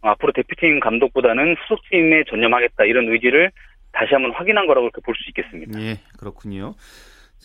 어, 0.02 0.10
앞으로 0.10 0.32
대표팀 0.34 0.80
감독보다는 0.80 1.56
소속팀에 1.68 2.24
전념하겠다 2.30 2.86
이런 2.86 3.08
의지를 3.10 3.52
다시 3.92 4.14
한번 4.14 4.32
확인한 4.32 4.66
거라고 4.68 4.88
이렇게 4.88 5.02
볼 5.02 5.16
수 5.16 5.30
있겠습니다. 5.30 5.80
예, 5.80 5.98
그렇군요. 6.20 6.74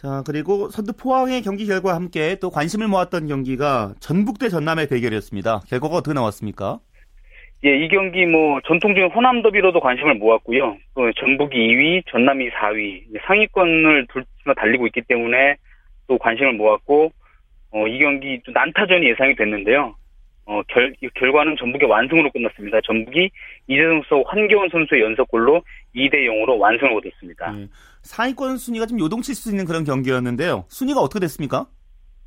자, 0.00 0.22
그리고 0.26 0.70
선두 0.70 0.94
포항의 0.94 1.42
경기 1.42 1.66
결과와 1.66 1.94
함께 1.94 2.36
또 2.40 2.48
관심을 2.48 2.88
모았던 2.88 3.26
경기가 3.26 3.92
전북 4.00 4.38
대 4.38 4.48
전남의 4.48 4.86
대결이었습니다. 4.88 5.60
결과가 5.68 5.96
어떻게 5.96 6.14
나왔습니까? 6.14 6.78
예, 7.66 7.76
이 7.76 7.86
경기 7.88 8.24
뭐 8.24 8.62
전통적인 8.66 9.10
호남 9.10 9.42
더비로도 9.42 9.78
관심을 9.78 10.14
모았고요. 10.14 10.78
또 10.94 11.12
전북이 11.12 11.54
2위, 11.54 12.02
전남이 12.10 12.48
4위, 12.48 13.20
상위권을 13.26 14.06
둘다 14.06 14.54
달리고 14.56 14.86
있기 14.86 15.02
때문에 15.02 15.56
또 16.08 16.16
관심을 16.16 16.54
모았고 16.54 17.12
어, 17.72 17.86
이 17.86 17.98
경기 17.98 18.40
또 18.46 18.52
난타전이 18.52 19.06
예상이 19.06 19.36
됐는데요. 19.36 19.94
어, 20.50 20.62
결, 20.66 20.92
결과는 21.14 21.54
전북의 21.60 21.88
완승으로 21.88 22.28
끝났습니다. 22.32 22.80
전북이 22.84 23.30
이재성 23.68 24.02
선수, 24.08 24.24
환경원 24.26 24.68
선수의 24.70 25.00
연속골로 25.02 25.62
2대 25.94 26.14
0으로 26.26 26.58
완승을 26.58 26.92
거뒀습니다. 26.94 27.54
예, 27.56 27.68
상위권 28.02 28.56
순위가 28.56 28.86
좀 28.86 28.98
요동칠 28.98 29.36
수 29.36 29.48
있는 29.50 29.64
그런 29.64 29.84
경기였는데요. 29.84 30.64
순위가 30.68 30.98
어떻게 30.98 31.20
됐습니까? 31.20 31.66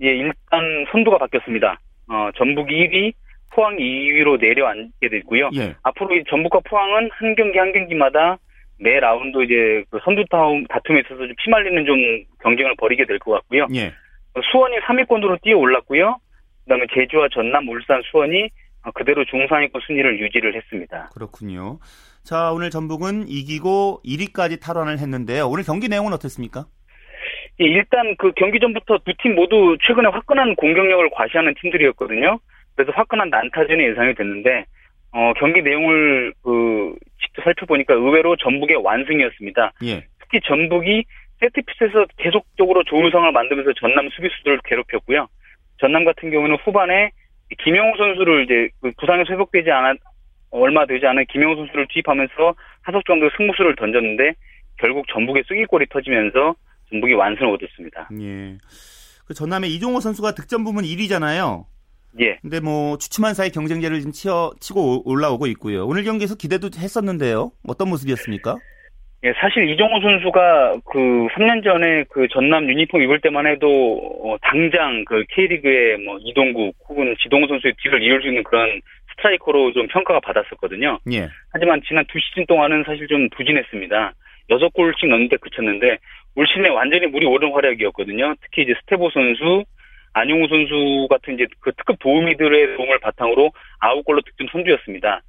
예, 0.02 0.08
일단 0.08 0.86
선두가 0.94 1.18
바뀌었습니다. 1.18 1.78
어, 2.08 2.30
전북이 2.38 2.74
1위, 2.88 3.14
포항 3.50 3.76
2위로 3.76 4.40
내려앉게 4.40 5.10
됐고요. 5.10 5.50
예. 5.56 5.76
앞으로 5.84 6.16
이 6.16 6.24
전북과 6.30 6.62
포항은 6.64 7.10
한 7.12 7.36
경기 7.36 7.60
한 7.60 7.74
경기마다 7.74 8.38
매 8.80 9.02
라운드 9.02 9.44
이제 9.44 9.84
그 9.90 10.00
선두 10.04 10.24
다툼에 10.70 11.02
있어서 11.02 11.18
좀 11.28 11.34
피말리는 11.44 11.86
좀 11.86 11.98
경쟁을 12.42 12.76
벌이게 12.78 13.06
될 13.06 13.20
것 13.20 13.34
같고요. 13.34 13.68
예. 13.76 13.92
수원이 14.50 14.78
3위권으로 14.78 15.42
뛰어 15.42 15.58
올랐고요. 15.58 16.18
그다음에 16.64 16.86
제주와 16.94 17.28
전남, 17.34 17.68
울산, 17.70 18.02
수원이 18.12 18.50
그대로 18.96 19.24
중상위권 19.26 19.82
순위를 19.86 20.20
유지를 20.20 20.56
했습니다. 20.56 21.10
그렇군요. 21.14 21.80
자, 22.24 22.52
오늘 22.52 22.70
전북은 22.70 23.28
이기고 23.28 24.02
1위까지 24.06 24.62
탈환을 24.62 25.00
했는데요. 25.00 25.48
오늘 25.48 25.64
경기 25.64 25.88
내용은 25.88 26.14
어땠습니까? 26.14 26.66
예, 27.62 27.66
일단 27.66 28.16
그 28.18 28.32
경기 28.36 28.60
전부터 28.60 29.00
두 29.06 29.14
팀 29.22 29.36
모두 29.36 29.78
최근에 29.86 30.10
화끈한 30.10 30.56
공격력을 30.56 31.10
과시하는 31.12 31.54
팀들이었거든요. 31.62 32.40
그래서 32.76 32.92
화끈한 32.94 33.30
난타전이 33.30 33.84
예상이 33.84 34.16
됐는데 34.16 34.66
어, 35.12 35.34
경기 35.38 35.62
내용을 35.62 36.34
그 36.42 36.96
직접 37.22 37.44
살펴보니까 37.44 37.94
의외로 37.94 38.36
전북의 38.38 38.78
완승이었습니다. 38.78 39.74
예. 39.86 40.04
특히 40.20 40.40
전북이 40.46 41.04
세트피스에서 41.40 42.06
계속적으로 42.18 42.84
좋은 42.86 43.12
상황을 43.12 43.32
만들면서 43.34 43.74
전남 43.80 44.10
수비수들을 44.10 44.60
괴롭혔고요. 44.64 45.28
전남 45.84 46.06
같은 46.06 46.32
경우는 46.32 46.56
후반에 46.64 47.12
김영호 47.62 47.98
선수를 47.98 48.46
이제 48.46 48.70
그 48.82 48.92
부상에서 48.98 49.34
회복되지 49.34 49.70
않아 49.70 49.96
얼마 50.50 50.86
되지 50.86 51.06
않은 51.06 51.26
김영호 51.30 51.58
선수를 51.58 51.88
투입하면서 51.92 52.56
하석 52.84 53.04
정도 53.06 53.30
승부수를 53.36 53.76
던졌는데 53.76 54.34
결국 54.78 55.06
전북의 55.12 55.44
쐐기골이 55.46 55.88
터지면서 55.90 56.56
전북이 56.90 57.14
완승을 57.14 57.54
얻었습니다. 57.56 58.10
예. 58.22 58.58
그 59.26 59.34
전남의 59.34 59.74
이종호 59.76 60.00
선수가 60.00 60.36
득점 60.36 60.64
부문 60.64 60.86
1위잖아요. 60.86 61.66
예. 62.22 62.38
근데 62.42 62.62
뭐 62.62 62.98
주춤한 62.98 63.34
사이 63.34 63.50
경쟁자를 63.50 64.02
좀 64.02 64.12
치어, 64.14 64.54
치고 64.62 65.10
올라오고 65.10 65.48
있고요. 65.48 65.86
오늘 65.86 66.04
경기에서 66.04 66.36
기대도 66.36 66.70
했었는데요. 66.78 67.52
어떤 67.68 67.90
모습이었습니까? 67.90 68.56
예, 69.26 69.32
사실 69.38 69.70
이종호 69.70 70.02
선수가 70.02 70.76
그 70.86 71.28
3년 71.32 71.64
전에 71.64 72.04
그 72.10 72.28
전남 72.28 72.68
유니폼 72.70 73.02
입을 73.04 73.22
때만 73.22 73.48
해도 73.48 74.20
어, 74.22 74.36
당장 74.42 75.06
그 75.06 75.24
K리그의 75.30 75.98
뭐 76.00 76.18
이동국 76.22 76.76
혹은 76.90 77.16
지동호 77.24 77.48
선수의 77.48 77.74
뒤를 77.82 78.04
이을 78.04 78.22
수 78.22 78.28
있는 78.28 78.44
그런 78.44 78.82
스트라이커로 79.12 79.72
좀 79.72 79.88
평가가 79.88 80.20
받았었거든요. 80.20 81.00
예. 81.14 81.30
하지만 81.54 81.82
지난 81.88 82.04
두 82.10 82.20
시즌 82.20 82.46
동안은 82.48 82.84
사실 82.86 83.08
좀 83.08 83.30
부진했습니다. 83.30 84.14
6골씩 84.50 85.08
넣는데 85.08 85.38
그쳤는데 85.38 85.98
올 86.36 86.46
시즌에 86.46 86.68
완전히 86.68 87.08
물이 87.08 87.26
오른 87.26 87.54
활약이었거든요. 87.54 88.36
특히 88.42 88.64
이제 88.64 88.74
스테보 88.82 89.10
선수, 89.12 89.64
안용우 90.12 90.50
선수 90.50 91.08
같은 91.10 91.36
이제 91.36 91.46
그 91.62 91.72
특급 91.74 91.98
도우미들의 92.00 92.76
도움을 92.76 93.00
바탕으로 93.00 93.52
아홉 93.80 94.04
골로 94.04 94.20
득점 94.22 94.48
선두였습니다. 94.52 95.22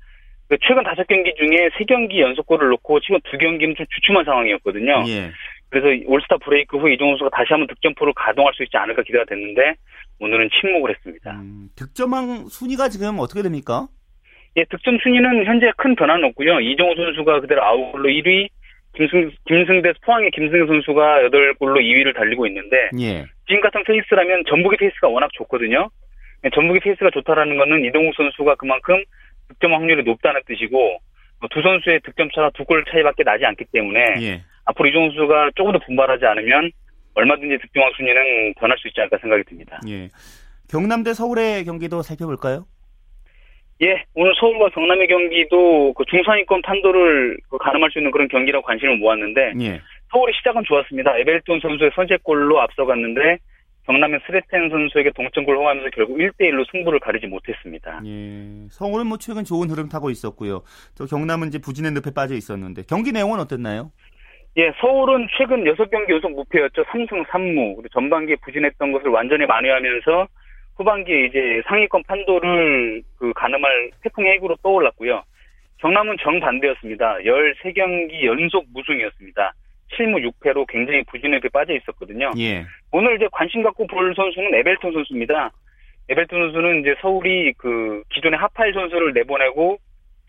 그 0.55 0.59
최근 0.63 0.85
다섯 0.85 1.05
경기 1.09 1.35
중에 1.35 1.69
세 1.77 1.85
경기 1.85 2.21
연속골을 2.21 2.71
넣고 2.71 3.01
지금 3.01 3.19
두 3.25 3.37
경기는 3.39 3.75
좀 3.75 3.85
주춤한 3.91 4.25
상황이었거든요. 4.25 5.03
예. 5.09 5.33
그래서 5.69 5.89
올스타 6.07 6.37
브레이크 6.37 6.77
후 6.77 6.89
이종호 6.89 7.17
선수가 7.17 7.31
다시 7.31 7.49
한번 7.51 7.67
득점포를 7.67 8.13
가동할 8.15 8.55
수 8.55 8.63
있지 8.63 8.77
않을까 8.77 9.03
기대가 9.03 9.25
됐는데 9.25 9.75
오늘은 10.21 10.51
침묵을 10.61 10.91
했습니다. 10.91 11.33
음, 11.33 11.71
득점왕 11.75 12.47
순위가 12.47 12.89
지금 12.89 13.19
어떻게 13.19 13.43
됩니까? 13.43 13.89
예, 14.57 14.65
득점 14.71 14.99
순위는 15.03 15.45
현재 15.45 15.73
큰 15.77 15.97
변화는 15.97 16.23
없고요. 16.29 16.61
이종호 16.61 16.95
선수가 16.95 17.41
그대로 17.41 17.65
아홉 17.65 17.91
골로 17.91 18.09
1위, 18.09 18.49
김승, 18.95 19.33
김승대 19.49 19.95
포항의 20.05 20.31
김승대 20.31 20.67
선수가 20.69 21.31
8골로 21.31 21.81
2위를 21.81 22.15
달리고 22.15 22.47
있는데 22.47 22.91
예. 23.01 23.27
지금 23.49 23.61
같은 23.61 23.83
페이스라면 23.83 24.45
전북의 24.49 24.77
페이스가 24.79 25.09
워낙 25.09 25.31
좋거든요. 25.33 25.91
전북의 26.55 26.81
페이스가 26.81 27.11
좋다라는 27.11 27.57
것은 27.57 27.85
이동국 27.87 28.15
선수가 28.15 28.55
그만큼 28.55 29.03
득점 29.49 29.73
확률이 29.73 30.03
높다는 30.05 30.41
뜻이고 30.47 30.99
두 31.51 31.61
선수의 31.63 32.01
득점 32.05 32.31
차가 32.35 32.51
두 32.51 32.65
골 32.65 32.85
차이밖에 32.91 33.23
나지 33.25 33.45
않기 33.45 33.65
때문에 33.73 34.01
예. 34.23 34.41
앞으로 34.65 34.89
이종호 34.89 35.13
선수가 35.15 35.51
조금 35.57 35.73
더 35.73 35.79
분발하지 35.81 36.25
않으면 36.25 36.71
얼마든지 37.15 37.59
득점왕 37.59 37.93
순위는 37.97 38.55
변할 38.59 38.79
수 38.79 38.89
있지 38.89 39.01
않을까 39.01 39.19
생각이 39.19 39.45
듭니다. 39.45 39.79
예. 39.89 40.09
경남 40.71 41.03
대 41.03 41.13
서울의 41.13 41.65
경기도 41.65 42.01
살펴볼까요? 42.03 42.67
예, 43.83 44.05
오늘 44.15 44.33
서울과 44.39 44.71
경남의 44.71 45.09
경기도 45.09 45.93
그 45.95 46.05
중상위권 46.09 46.63
판도를 46.63 47.37
그 47.51 47.59
가늠할 47.59 47.91
수 47.91 47.99
있는 47.99 48.11
그런 48.13 48.29
경기라고 48.29 48.65
관심을 48.65 48.97
모았는데 48.99 49.53
예. 49.61 49.81
서울의 50.13 50.33
시작은 50.39 50.63
좋았습니다. 50.65 51.19
에벨톤 51.19 51.61
선수의 51.61 51.91
선제골로 51.95 52.61
앞서갔는데 52.61 53.39
경남의 53.87 54.21
스레텐 54.27 54.71
선수에게 54.71 55.11
동점골 55.11 55.57
허하면서 55.57 55.91
결국 55.91 56.17
1대1로 56.19 56.71
승부를 56.71 57.01
가리지 57.01 57.27
못했습니다. 57.27 58.01
예. 58.07 58.67
서울은 58.71 59.07
뭐 59.07 59.19
최근 59.19 59.45
좋은 59.45 59.69
흐름 59.69 59.89
타고 59.89 60.11
있었고요. 60.11 60.63
또 60.97 61.05
경남은 61.05 61.49
이제 61.49 61.59
부진의 61.59 61.93
늪에 61.93 62.11
빠져 62.15 62.35
있었는데 62.35 62.85
경기 62.89 63.13
내용은 63.13 63.41
어땠나요? 63.41 63.93
예, 64.57 64.73
서울은 64.81 65.29
최근 65.37 65.65
6경기 65.65 66.11
연속 66.11 66.33
무패였죠. 66.33 66.85
3승 66.85 67.27
3무. 67.27 67.77
그리고 67.77 67.89
전반기에 67.93 68.37
부진했던 68.43 68.93
것을 68.93 69.09
완전히 69.11 69.47
만회하면서 69.47 70.29
후반기에 70.77 71.27
이제 71.27 71.63
상위권 71.67 72.05
판도를 72.05 73.03
그 73.19 73.33
가늠할 73.35 73.91
태풍의 74.03 74.35
핵으로 74.35 74.57
떠올랐고요. 74.63 75.23
경남은 75.79 76.17
정반대였습니다. 76.23 77.19
13경기 77.19 78.25
연속 78.25 78.65
무승이었습니다. 78.73 79.53
7무 79.93 80.31
6패로 80.31 80.67
굉장히 80.69 81.03
부진하게 81.05 81.49
빠져 81.51 81.75
있었거든요. 81.75 82.33
예. 82.39 82.65
오늘 82.91 83.17
이제 83.17 83.29
관심 83.33 83.63
갖고 83.63 83.87
볼 83.87 84.15
선수는 84.15 84.55
에벨톤 84.55 84.93
선수입니다. 84.93 85.51
에벨톤 86.09 86.41
선수는 86.41 86.81
이제 86.81 86.95
서울이 87.01 87.53
그 87.59 88.03
기존의 88.11 88.39
하파일 88.39 88.75
선수를 88.75 89.13
내보내고 89.15 89.79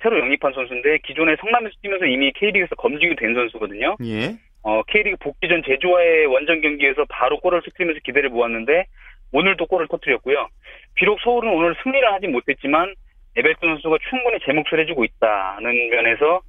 새로 0.02 0.20
영입한 0.20 0.54
선수인데 0.54 1.00
기존에 1.00 1.36
성남에서 1.40 1.74
뛰면서 1.82 2.06
이미 2.06 2.32
K리그에서 2.34 2.76
검증이 2.76 3.16
된 3.16 3.34
선수거든요. 3.34 3.96
예. 4.04 4.36
어, 4.64 4.82
K리그 4.84 5.18
복귀 5.18 5.48
전 5.48 5.62
제주와의 5.66 6.26
원정 6.28 6.62
경기에서 6.62 7.06
바로 7.10 7.40
골을 7.40 7.62
터뜨리면서 7.62 8.02
기대를 8.04 8.30
모았는데 8.30 8.86
오늘도 9.32 9.66
골을 9.68 9.88
터뜨렸고요. 9.88 10.48
비록 10.96 11.20
서울은 11.22 11.52
오늘 11.52 11.76
승리를 11.84 12.14
하지 12.14 12.28
못했지만 12.28 12.94
에벨슨 13.36 13.60
선수가 13.62 13.98
충분히 14.10 14.40
제 14.46 14.54
몫을 14.54 14.80
해주고 14.82 15.04
있다는 15.04 15.90
면에서 15.90 16.42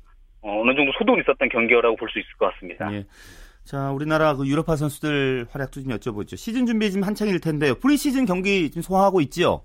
어, 0.47 0.63
느 0.65 0.75
정도 0.77 0.93
소득이 0.97 1.21
있었던 1.23 1.49
경기라고 1.49 1.97
볼 1.97 2.09
수 2.09 2.21
있을 2.21 2.29
것 2.39 2.53
같습니다. 2.55 2.89
예. 2.95 3.05
자, 3.65 3.91
우리나라 3.91 4.37
그 4.37 4.47
유럽파 4.47 4.77
선수들 4.77 5.47
활약도 5.51 5.83
좀 5.83 5.91
여쭤보죠. 5.91 6.37
시즌 6.37 6.67
준비 6.67 6.89
지금 6.89 7.05
한창일 7.05 7.41
텐데요. 7.41 7.75
프리시즌 7.75 8.25
경기 8.25 8.71
지금 8.71 8.83
소화하고 8.83 9.21
있지요? 9.23 9.63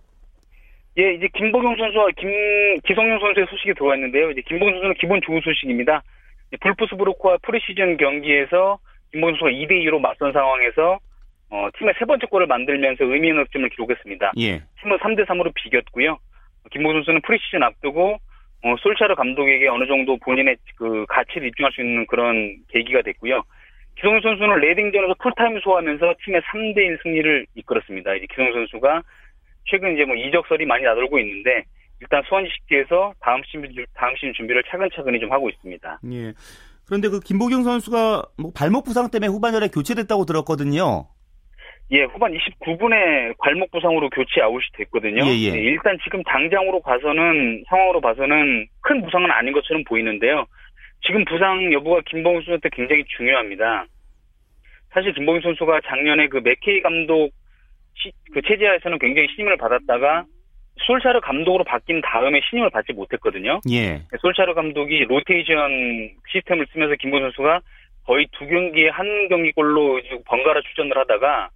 예, 0.98 1.14
이제 1.14 1.28
김보경 1.38 1.76
선수와 1.78 2.08
김 2.18 2.30
기성용 2.88 3.20
선수의 3.20 3.46
소식이 3.50 3.76
들어와 3.76 3.94
있는데요. 3.96 4.32
이제 4.32 4.42
김보경 4.48 4.74
선수는 4.74 4.96
기본 5.00 5.22
좋은 5.22 5.40
소식입니다. 5.44 6.02
불프스부르크와 6.60 7.38
프리시즌 7.44 7.98
경기에서 7.98 8.80
김보경 9.12 9.36
선수가 9.38 9.52
2대 9.52 9.72
2로 9.86 10.00
맞선 10.00 10.34
상황에서 10.34 10.98
어, 11.52 11.68
팀의 11.78 11.94
세 12.00 12.06
번째 12.06 12.26
골을 12.26 12.48
만들면서 12.48 13.06
의미 13.06 13.28
있는 13.28 13.44
득점을 13.46 13.70
기록했습니다. 13.70 14.32
예. 14.40 14.64
팀은 14.82 14.98
3대 14.98 15.28
3으로 15.28 15.54
비겼고요. 15.54 16.18
김보경 16.72 16.98
선수는 17.04 17.22
프리시즌 17.22 17.62
앞두고 17.62 18.18
어, 18.64 18.76
솔샤르 18.80 19.16
감독에게 19.16 19.68
어느 19.68 19.86
정도 19.88 20.18
본인의 20.18 20.56
그 20.76 21.06
가치를 21.10 21.48
입증할 21.48 21.72
수 21.72 21.82
있는 21.82 22.06
그런 22.08 22.58
계기가 22.70 23.02
됐고요. 23.02 23.44
기성용 23.96 24.22
선수는 24.22 24.60
레딩전에서 24.60 25.16
풀타임 25.16 25.60
소화하면서 25.60 26.16
팀의 26.24 26.42
3대1 26.42 27.04
승리를 27.04 27.46
이끌었습니다. 27.56 28.16
이제 28.16 28.26
기성용 28.30 28.54
선수가 28.54 29.04
최근 29.66 29.94
이제 29.94 30.06
뭐 30.06 30.16
이적설이 30.16 30.66
많이 30.66 30.84
나돌고 30.84 31.20
있는데 31.20 31.64
일단 32.00 32.24
스완지 32.28 32.48
시티에서 32.48 33.14
다음 33.20 33.42
시즌 33.46 33.62
다음 33.94 34.16
시즌 34.16 34.34
준비를 34.34 34.64
차근차근히 34.70 35.20
좀 35.20 35.32
하고 35.32 35.50
있습니다. 35.50 36.00
예. 36.12 36.34
그런데 36.86 37.10
그 37.10 37.20
김보경 37.20 37.64
선수가 37.64 38.24
뭐 38.38 38.52
발목 38.56 38.86
부상 38.86 39.10
때문에 39.10 39.28
후반전에 39.28 39.68
교체됐다고 39.68 40.26
들었거든요. 40.26 41.08
예, 41.92 42.04
후반 42.04 42.32
29분에 42.32 43.38
발목 43.40 43.70
부상으로 43.72 44.10
교체 44.10 44.42
아웃이 44.42 44.64
됐거든요. 44.74 45.26
예, 45.26 45.36
예. 45.38 45.52
네, 45.52 45.60
일단 45.60 45.98
지금 46.04 46.24
당장으로 46.24 46.82
봐서는 46.82 47.64
상황으로 47.68 48.00
봐서는 48.00 48.66
큰 48.82 49.02
부상은 49.04 49.30
아닌 49.30 49.52
것처럼 49.52 49.84
보이는데요. 49.84 50.46
지금 51.06 51.26
부상 51.26 51.74
여부가 51.74 52.02
김봉준 52.08 52.42
선수한테 52.42 52.70
굉장히 52.72 53.04
중요합니다. 53.18 53.86
사실 54.94 55.14
김봉준 55.14 55.42
선수가 55.42 55.82
작년에 55.86 56.28
그 56.28 56.38
맥케이 56.38 56.82
감독 56.82 57.32
시, 57.96 58.12
그 58.34 58.42
체제하에서는 58.42 58.98
굉장히 59.00 59.28
신임을 59.36 59.58
받았다가 59.58 60.26
솔샤르 60.86 61.20
감독으로 61.20 61.66
바뀐 61.66 62.00
다음에 62.02 62.40
신임을 62.50 62.70
받지 62.70 62.94
못했거든요. 62.94 63.60
예. 63.70 64.02
솔샤르 64.22 64.54
감독이 64.54 65.04
로테이션 65.04 66.12
시스템을 66.32 66.68
쓰면서 66.72 66.96
김봉준 66.96 67.32
선수가 67.32 67.60
거의 68.06 68.28
두 68.32 68.48
경기에 68.48 68.90
한 68.90 69.28
경기골로 69.28 70.00
번갈아 70.26 70.62
출전을 70.62 70.98
하다가 70.98 71.50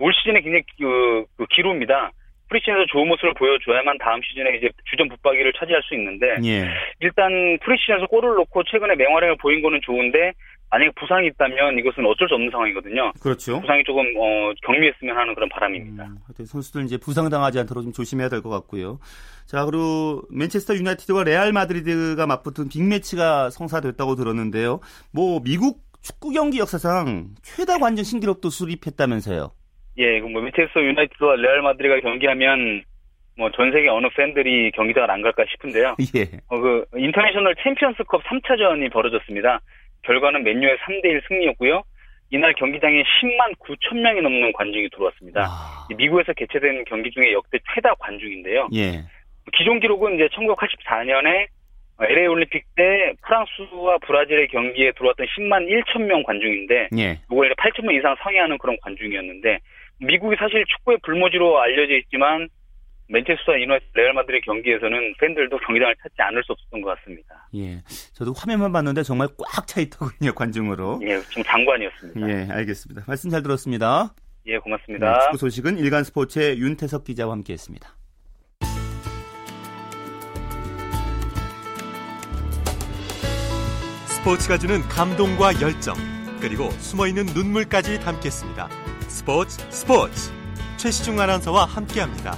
올 0.00 0.12
시즌에 0.14 0.40
굉장히 0.40 0.64
그, 0.78 1.24
그 1.36 1.46
기로입니다. 1.50 2.10
프리시즌에서 2.48 2.84
좋은 2.90 3.06
모습을 3.06 3.32
보여줘야만 3.34 3.98
다음 3.98 4.20
시즌에 4.22 4.56
이제 4.56 4.68
주전 4.90 5.08
붙박이를 5.08 5.52
차지할 5.56 5.80
수 5.84 5.94
있는데 5.94 6.26
예. 6.44 6.66
일단 6.98 7.30
프리시즌에서 7.62 8.06
골을 8.08 8.34
넣고 8.34 8.64
최근에 8.64 8.96
맹활약을 8.96 9.36
보인 9.36 9.62
거는 9.62 9.78
좋은데 9.84 10.32
만약에 10.70 10.90
부상이 10.98 11.28
있다면 11.28 11.78
이것은 11.78 12.04
어쩔 12.06 12.28
수 12.28 12.34
없는 12.34 12.50
상황이거든요. 12.50 13.12
그렇죠. 13.22 13.60
부상이 13.60 13.84
조금 13.84 14.02
어, 14.18 14.52
경미했으면 14.66 15.16
하는 15.16 15.34
그런 15.34 15.48
바람입니다. 15.48 16.04
음, 16.04 16.16
하여튼 16.26 16.44
선수들 16.44 16.84
이제 16.84 16.96
부상당하지 16.96 17.58
않도록 17.60 17.84
좀 17.84 17.92
조심해야 17.92 18.28
될 18.28 18.42
것 18.42 18.50
같고요. 18.50 18.98
자, 19.46 19.64
그리고 19.64 20.22
맨체스터 20.30 20.74
유나이티드와 20.74 21.24
레알 21.24 21.52
마드리드가 21.52 22.26
맞붙은 22.26 22.68
빅매치가 22.68 23.50
성사됐다고 23.50 24.14
들었는데요. 24.16 24.80
뭐 25.12 25.40
미국 25.42 25.82
축구 26.02 26.30
경기 26.30 26.58
역사상 26.58 27.34
최다 27.42 27.78
관전 27.78 28.04
신기록도 28.04 28.48
수립했다면서요. 28.50 29.50
예, 29.98 30.20
뭐 30.20 30.42
맨체스터 30.42 30.82
유나이티드와 30.82 31.36
레알 31.36 31.62
마드리드가 31.62 32.00
경기하면 32.00 32.84
뭐 33.36 33.50
전 33.52 33.72
세계 33.72 33.88
어느 33.88 34.06
팬들이 34.14 34.70
경기장을 34.72 35.10
안 35.10 35.22
갈까 35.22 35.44
싶은데요. 35.50 35.96
예. 36.14 36.28
어, 36.48 36.60
그 36.60 36.84
인터내셔널 36.96 37.54
챔피언스컵 37.62 38.22
3차전이 38.24 38.92
벌어졌습니다. 38.92 39.60
결과는 40.02 40.44
맨유의 40.44 40.76
3대 40.78 41.04
1 41.06 41.22
승리였고요. 41.28 41.82
이날 42.30 42.54
경기장에 42.54 43.02
10만 43.02 43.58
9천 43.58 43.98
명이 43.98 44.20
넘는 44.22 44.52
관중이 44.52 44.88
들어왔습니다. 44.90 45.42
아, 45.42 45.86
미국에서 45.96 46.32
개최된 46.32 46.84
경기 46.84 47.10
중에 47.10 47.32
역대 47.32 47.58
최다 47.74 47.94
관중인데요. 47.98 48.68
예. 48.74 49.02
기존 49.52 49.80
기록은 49.80 50.14
이제 50.14 50.28
1984년에 50.28 51.48
LA 52.02 52.26
올림픽 52.28 52.64
때 52.76 53.12
프랑스와 53.26 53.98
브라질의 53.98 54.48
경기에 54.48 54.92
들어왔던 54.92 55.26
10만 55.26 55.68
1천 55.68 56.02
명 56.02 56.22
관중인데 56.22 56.88
예. 56.98 57.18
이걸 57.30 57.52
8천 57.54 57.84
명 57.84 57.94
이상 57.94 58.14
상회하는 58.22 58.58
그런 58.58 58.76
관중이었는데 58.80 59.58
미국이 60.00 60.36
사실 60.38 60.64
축구의 60.66 60.98
불모지로 61.04 61.60
알려져 61.60 61.94
있지만 61.98 62.48
맨체스터 63.08 63.58
유나이티드 63.58 63.90
레알 63.98 64.12
마드리드 64.14 64.44
경기에서는 64.46 65.14
팬들도 65.18 65.58
경기장을 65.58 65.94
찾지 66.02 66.14
않을 66.18 66.42
수 66.44 66.52
없었던 66.52 66.80
것 66.80 66.96
같습니다. 66.98 67.48
예. 67.56 67.82
저도 68.14 68.32
화면만 68.32 68.72
봤는데 68.72 69.02
정말 69.02 69.28
꽉 69.36 69.66
차 69.66 69.80
있더군요, 69.80 70.32
관중으로. 70.32 71.00
예, 71.02 71.20
지금 71.22 71.42
장관이었습니다. 71.42 72.28
예, 72.28 72.48
알겠습니다. 72.50 73.04
말씀 73.06 73.30
잘 73.30 73.42
들었습니다. 73.42 74.14
예, 74.46 74.52
네, 74.52 74.58
고맙습니다. 74.58 75.20
축구 75.22 75.36
소식은 75.38 75.78
일간 75.78 76.04
스포츠의 76.04 76.58
윤태석 76.58 77.04
기자와 77.04 77.32
함께했습니다. 77.32 77.96
스포츠가 84.06 84.58
주는 84.58 84.80
감동과 84.82 85.60
열정, 85.60 85.94
그리고 86.40 86.70
숨어있는 86.70 87.26
눈물까지 87.34 88.00
담겠습니다. 88.00 88.68
스포츠 89.10 89.58
스포츠 89.70 90.30
최시중 90.76 91.20
아나운서와 91.20 91.64
함께합니다. 91.64 92.36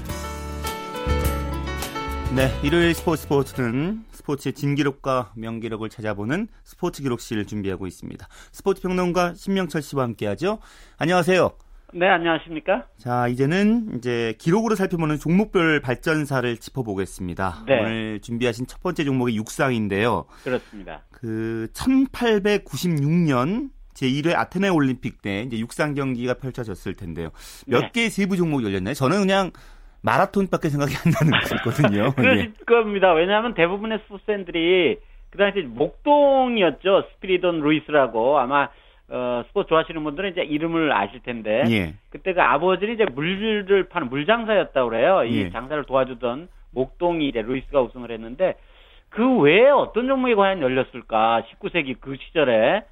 네, 2.34 2.48
일요일 2.64 2.94
스포츠 2.94 3.22
스포츠는 3.22 4.04
스포츠의 4.10 4.54
진기록과 4.54 5.32
명기록을 5.36 5.90
찾아보는 5.90 6.48
스포츠 6.64 7.02
기록실을 7.02 7.46
준비하고 7.46 7.86
있습니다. 7.86 8.26
스포츠 8.52 8.80
평론가 8.80 9.34
신명철 9.34 9.82
씨와 9.82 10.04
함께하죠. 10.04 10.60
안녕하세요. 10.96 11.50
네, 11.94 12.08
안녕하십니까? 12.08 12.86
자, 12.96 13.28
이제는 13.28 13.98
이제 13.98 14.34
기록으로 14.38 14.74
살펴보는 14.74 15.18
종목별 15.18 15.80
발전사를 15.80 16.56
짚어보겠습니다. 16.56 17.64
네. 17.66 17.80
오늘 17.80 18.20
준비하신 18.20 18.66
첫 18.66 18.82
번째 18.82 19.04
종목이 19.04 19.36
육상인데요. 19.36 20.24
그렇습니다. 20.42 21.02
그 21.10 21.68
1896년 21.74 23.68
제1회 23.94 24.34
아테네 24.36 24.68
올림픽 24.68 25.22
때 25.22 25.42
이제 25.42 25.58
육상 25.58 25.94
경기가 25.94 26.34
펼쳐졌을 26.34 26.94
텐데요. 26.94 27.30
몇 27.66 27.80
네. 27.80 27.90
개의 27.92 28.10
세부 28.10 28.36
종목이 28.36 28.64
열렸나요? 28.64 28.94
저는 28.94 29.20
그냥 29.20 29.50
마라톤밖에 30.02 30.68
생각이 30.68 30.92
안 31.04 31.12
나는 31.12 31.40
거거든요. 31.48 32.06
예. 32.06 32.22
그러실 32.22 32.52
겁니다. 32.66 33.12
왜냐하면 33.12 33.54
대부분의 33.54 34.00
스포츠팬들이 34.04 34.98
그 35.30 35.38
당시 35.38 35.60
목동이었죠. 35.60 37.04
스피리돈 37.14 37.60
루이스라고 37.60 38.38
아마 38.38 38.68
어, 39.08 39.44
스포츠 39.48 39.68
좋아하시는 39.68 40.02
분들은 40.02 40.32
이제 40.32 40.42
이름을 40.42 40.92
아실 40.92 41.20
텐데 41.20 41.64
예. 41.68 41.94
그때 42.10 42.32
그 42.32 42.40
아버지는 42.40 42.94
이제 42.94 43.04
물을 43.04 43.88
파는 43.88 44.08
물장사였다고 44.08 44.88
그래요. 44.90 45.24
이 45.24 45.42
예. 45.42 45.50
장사를 45.50 45.84
도와주던 45.84 46.48
목동이 46.70 47.28
이제 47.28 47.42
루이스가 47.42 47.80
우승을 47.82 48.10
했는데 48.10 48.56
그 49.10 49.38
외에 49.38 49.68
어떤 49.68 50.08
종목이 50.08 50.34
과연 50.34 50.62
열렸을까? 50.62 51.44
19세기 51.50 51.96
그 52.00 52.16
시절에 52.16 52.84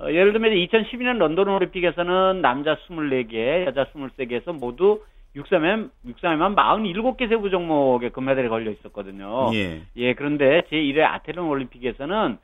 어, 0.00 0.10
예를 0.10 0.32
들면 0.32 0.52
2012년 0.52 1.18
런던 1.18 1.48
올림픽에서는 1.48 2.40
남자 2.40 2.76
24개, 2.88 3.66
여자 3.66 3.84
23개에서 3.92 4.52
모두 4.58 5.02
육상에만, 5.36 5.90
육상에만 6.06 6.54
47개 6.54 7.28
세부 7.28 7.50
종목에 7.50 8.10
금메달이 8.10 8.48
걸려 8.48 8.70
있었거든요. 8.70 9.50
예. 9.54 9.82
예, 9.96 10.14
그런데 10.14 10.62
제1회 10.70 11.00
아테네 11.02 11.40
올림픽에서는 11.40 12.38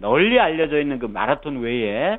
널리 0.00 0.38
알려져 0.38 0.80
있는 0.80 0.98
그 0.98 1.06
마라톤 1.06 1.60
외에 1.60 2.18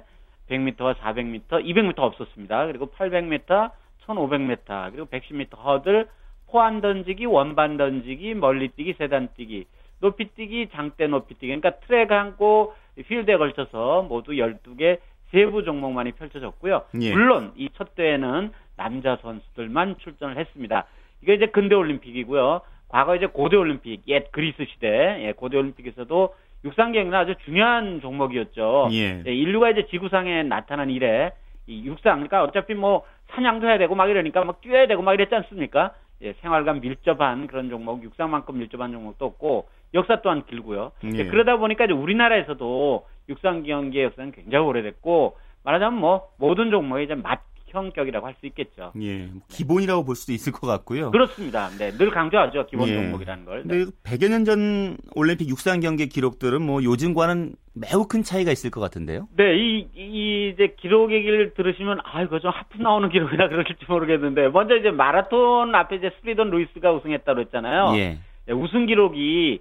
100m, 0.49 0.95
400m, 0.95 1.47
200m 1.47 1.99
없었습니다. 1.99 2.67
그리고 2.67 2.87
800m, 2.87 3.71
1500m, 4.05 4.91
그리고 4.91 5.07
110m 5.07 5.57
허들, 5.63 6.07
포안 6.47 6.81
던지기, 6.81 7.25
원반 7.25 7.77
던지기, 7.77 8.33
멀리 8.33 8.69
뛰기, 8.69 8.93
세단 8.97 9.29
뛰기, 9.35 9.65
높이 10.01 10.25
뛰기, 10.29 10.69
장대 10.71 11.07
높이 11.07 11.33
뛰기. 11.35 11.47
그러니까 11.47 11.71
트랙 11.85 12.11
한고 12.11 12.73
필드에 13.07 13.37
걸쳐서 13.37 14.03
모두 14.09 14.31
12개 14.33 14.99
세부 15.31 15.63
종목만이 15.63 16.13
펼쳐졌고요. 16.13 16.83
예. 17.01 17.11
물론 17.11 17.51
이 17.55 17.69
첫 17.77 17.95
대회는 17.95 18.51
남자 18.75 19.17
선수들만 19.21 19.97
출전을 19.99 20.37
했습니다. 20.37 20.85
이게 21.21 21.33
이제 21.35 21.47
근대 21.47 21.75
올림픽이고요. 21.75 22.61
과거 22.87 23.15
이제 23.15 23.27
고대 23.27 23.55
올림픽, 23.55 24.01
옛 24.07 24.31
그리스 24.31 24.65
시대, 24.65 24.87
예, 25.25 25.33
고대 25.33 25.57
올림픽에서도 25.57 26.33
육상 26.65 26.91
경기는 26.91 27.15
아주 27.17 27.35
중요한 27.45 28.01
종목이었죠. 28.01 28.89
예. 28.91 29.23
예, 29.25 29.33
인류가 29.33 29.69
이제 29.69 29.85
지구상에 29.87 30.43
나타난 30.43 30.89
이래 30.89 31.31
이 31.67 31.85
육상 31.85 32.15
그러니까 32.15 32.43
어차피 32.43 32.73
뭐 32.73 33.05
사냥도 33.31 33.67
해야 33.67 33.77
되고 33.77 33.93
막 33.95 34.07
이러니까 34.09 34.43
막 34.43 34.59
뛰어야 34.61 34.87
되고 34.87 35.01
막 35.03 35.13
이랬지 35.13 35.35
않습니까? 35.35 35.93
예, 36.21 36.33
생활과 36.41 36.73
밀접한 36.73 37.47
그런 37.47 37.69
종목, 37.69 38.03
육상만큼 38.03 38.57
밀접한 38.57 38.91
종목도 38.91 39.25
없고 39.25 39.69
역사 39.93 40.21
또한 40.21 40.45
길고요. 40.45 40.91
예. 41.05 41.09
예, 41.19 41.25
그러다 41.25 41.57
보니까 41.57 41.85
이제 41.85 41.93
우리나라에서도 41.93 43.05
육상 43.29 43.63
경기의 43.63 44.05
역사는 44.05 44.31
굉장히 44.31 44.65
오래됐고 44.65 45.37
말하자면 45.63 45.99
뭐 45.99 46.29
모든 46.37 46.71
종목에 46.71 47.03
이제 47.03 47.15
맛 47.15 47.41
형격이라고 47.71 48.25
할 48.25 48.33
수 48.39 48.47
있겠죠. 48.47 48.93
예, 48.99 49.27
뭐 49.27 49.41
기본이라고 49.47 50.03
볼 50.03 50.15
수도 50.15 50.33
있을 50.33 50.51
것 50.51 50.65
같고요. 50.65 51.11
그렇습니다. 51.11 51.69
네, 51.77 51.91
늘 51.91 52.09
강조하죠. 52.09 52.65
기본 52.65 52.87
예. 52.89 52.95
종목이라는 52.95 53.45
걸. 53.45 53.61
네. 53.63 53.77
근데 53.85 53.91
100여 54.03 54.29
년 54.31 54.43
전 54.43 54.97
올림픽 55.15 55.47
육상 55.49 55.79
경기 55.79 56.09
기록들은 56.09 56.63
뭐 56.63 56.83
요즘과는 56.83 57.53
매우 57.75 58.07
큰 58.07 58.23
차이가 58.23 58.51
있을 58.51 58.71
것 58.71 58.81
같은데요. 58.81 59.27
네, 59.37 59.55
이, 59.55 59.87
이 59.95 60.49
이제 60.51 60.73
기록 60.79 61.11
얘기를 61.11 61.53
들으시면 61.53 61.99
아 62.05 62.23
이거 62.23 62.39
좀 62.39 62.49
하품 62.51 62.81
나오는 62.81 63.07
기록이라 63.13 63.49
그러실지 63.49 63.85
모르겠는데 63.87 64.49
먼저 64.49 64.75
이제 64.75 64.89
마라톤 64.89 65.75
앞에 65.75 65.97
이제 65.97 66.09
스리던 66.21 66.49
루이스가 66.49 66.91
우승했다고 66.93 67.41
했잖아요. 67.41 67.93
예. 67.97 68.17
네, 68.47 68.53
우승 68.53 68.87
기록이 68.87 69.59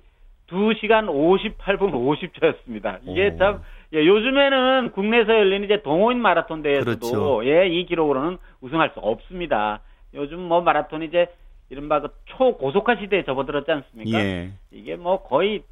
2시간 0.48 1.06
58분 1.06 1.92
50초였습니다. 1.92 3.00
이게 3.04 3.28
오. 3.34 3.38
참 3.38 3.62
예, 3.92 4.04
요즘에는 4.04 4.92
국내에서 4.92 5.32
열리는 5.32 5.64
이제 5.64 5.82
동호인 5.82 6.20
마라톤 6.20 6.62
대회에서도 6.62 6.98
그렇죠. 6.98 7.46
예, 7.46 7.68
이 7.68 7.86
기록으로는 7.86 8.38
우승할 8.60 8.90
수 8.92 9.00
없습니다. 9.00 9.80
요즘 10.14 10.40
뭐 10.40 10.60
마라톤이 10.60 11.06
이제 11.06 11.26
이른바 11.70 12.00
그 12.00 12.08
초고속화 12.26 12.96
시대에 12.96 13.24
접어들었지 13.24 13.70
않습니까? 13.70 14.18
예. 14.18 14.52
이게 14.70 14.96
뭐 14.96 15.22
거의 15.22 15.62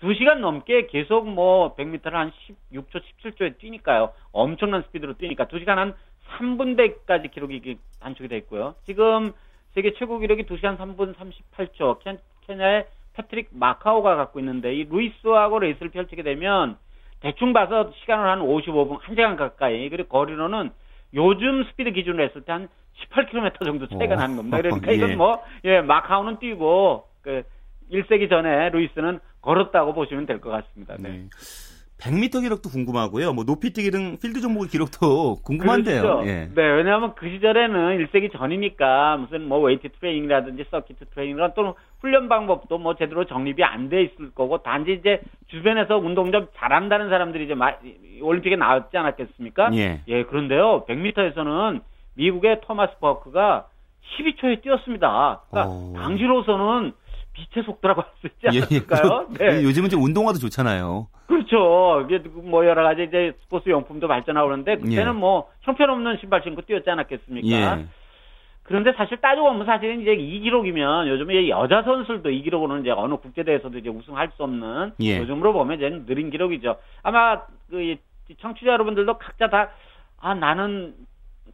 2시간 0.00 0.38
넘게 0.38 0.86
계속 0.86 1.28
뭐 1.28 1.74
100m를 1.76 2.12
한 2.12 2.32
16초, 2.72 3.02
17초에 3.22 3.58
뛰니까요. 3.58 4.12
엄청난 4.32 4.82
스피드로 4.82 5.14
뛰니까 5.14 5.46
2시간 5.46 5.76
한 5.76 5.94
3분대까지 6.38 7.30
기록이 7.30 7.78
단축이 8.00 8.28
돼 8.28 8.36
있고요. 8.38 8.74
지금 8.84 9.32
세계 9.74 9.92
최고 9.94 10.18
기록이 10.18 10.44
2시간 10.44 10.76
3분 10.78 11.14
38초. 11.14 11.98
켄, 12.00 12.18
케냐의 12.46 12.86
패트릭 13.16 13.48
마카오가 13.52 14.16
갖고 14.16 14.38
있는데 14.40 14.74
이 14.74 14.84
루이스하고 14.84 15.58
레이스를 15.60 15.90
펼치게 15.90 16.22
되면 16.22 16.76
대충 17.20 17.52
봐서 17.52 17.90
시간을 18.00 18.28
한 18.28 18.40
55분, 18.40 19.00
1시간 19.00 19.36
가까이. 19.36 19.88
그리고 19.88 20.08
거리로는 20.08 20.70
요즘 21.14 21.64
스피드 21.64 21.92
기준으로 21.92 22.24
했을 22.24 22.42
때 22.42 22.52
한 22.52 22.68
18km 23.10 23.64
정도 23.64 23.86
차이가 23.88 24.14
오. 24.14 24.18
나는 24.18 24.36
겁니다. 24.36 24.56
그러니까 24.62 24.90
예. 24.92 24.96
이건 24.96 25.16
뭐, 25.18 25.42
예, 25.64 25.80
마카오는 25.82 26.38
뛰고, 26.38 27.04
그, 27.22 27.42
1세기 27.92 28.28
전에 28.30 28.70
루이스는 28.70 29.20
걸었다고 29.42 29.92
보시면 29.94 30.26
될 30.26 30.40
것 30.40 30.50
같습니다. 30.50 30.96
네. 30.98 31.10
네. 31.10 31.24
100m 31.98 32.42
기록도 32.42 32.68
궁금하고요. 32.68 33.32
뭐 33.32 33.44
높이뛰기 33.44 33.90
등 33.90 34.18
필드 34.20 34.40
종목의 34.42 34.68
기록도 34.68 35.36
궁금한데요. 35.44 36.02
그렇죠. 36.02 36.28
예. 36.28 36.48
네, 36.54 36.62
왜냐하면 36.62 37.14
그 37.14 37.28
시절에는 37.28 37.98
1세기 38.06 38.30
전이니까 38.32 39.16
무슨 39.16 39.48
뭐 39.48 39.60
웨이트 39.60 39.88
트레이닝이라든지 39.98 40.66
서키트 40.70 41.06
트레이닝이나 41.14 41.54
또는 41.54 41.72
훈련 42.00 42.28
방법도 42.28 42.76
뭐 42.78 42.94
제대로 42.96 43.24
정립이 43.24 43.64
안 43.64 43.88
돼 43.88 44.02
있을 44.02 44.30
거고 44.34 44.58
단지 44.58 44.92
이제 44.92 45.20
주변에서 45.48 45.96
운동 45.96 46.32
좀 46.32 46.48
잘한다는 46.56 47.08
사람들이 47.08 47.44
이제 47.44 47.54
마- 47.54 47.76
올림픽에 48.20 48.56
나왔지 48.56 48.96
않았겠습니까? 48.96 49.70
예. 49.74 50.02
예, 50.08 50.22
그런데요. 50.24 50.84
100m에서는 50.86 51.80
미국의 52.14 52.60
토마스 52.62 52.98
버크가 53.00 53.66
12초에 54.18 54.62
뛰었습니다. 54.62 55.40
그러니까 55.50 55.72
오. 55.72 55.94
당시로서는 55.96 56.92
빛의 57.36 57.64
속도라고 57.64 58.02
할 58.02 58.08
수 58.20 58.26
있지 58.28 58.46
예, 58.46 58.58
예. 58.70 58.78
않을까요? 58.80 59.26
네. 59.38 59.62
요즘은 59.62 59.90
좀 59.90 60.02
운동화도 60.02 60.38
좋잖아요. 60.38 61.08
그렇죠. 61.26 62.06
이게 62.08 62.18
뭐 62.28 62.64
여러 62.66 62.82
가지 62.82 63.04
이제 63.04 63.32
스포츠 63.42 63.68
용품도 63.68 64.08
발전하고 64.08 64.46
그러는데 64.48 64.76
그때는 64.76 65.14
예. 65.14 65.18
뭐 65.18 65.48
형편없는 65.62 66.18
신발 66.20 66.42
신고 66.42 66.62
뛰었지 66.62 66.88
않았겠습니까? 66.88 67.48
예. 67.80 67.86
그런데 68.62 68.92
사실 68.96 69.18
따지고 69.20 69.50
보면 69.52 69.66
사실은 69.66 70.00
이제 70.00 70.14
이 70.14 70.40
기록이면 70.40 71.06
요즘에 71.08 71.48
여자 71.50 71.82
선수들도 71.82 72.30
이 72.30 72.42
기록으로는 72.42 72.82
이제 72.82 72.90
어느 72.90 73.14
국제대회에서도 73.16 73.78
이제 73.78 73.88
우승할 73.90 74.30
수 74.36 74.42
없는 74.42 74.92
예. 75.02 75.18
요즘으로 75.18 75.52
보면 75.52 75.76
이제 75.76 75.88
느린 76.06 76.30
기록이죠. 76.30 76.76
아마 77.02 77.42
그 77.70 77.80
이- 77.82 77.98
청취자 78.40 78.72
여러분들도 78.72 79.18
각자 79.18 79.48
다 79.48 79.70
아 80.18 80.34
나는 80.34 80.94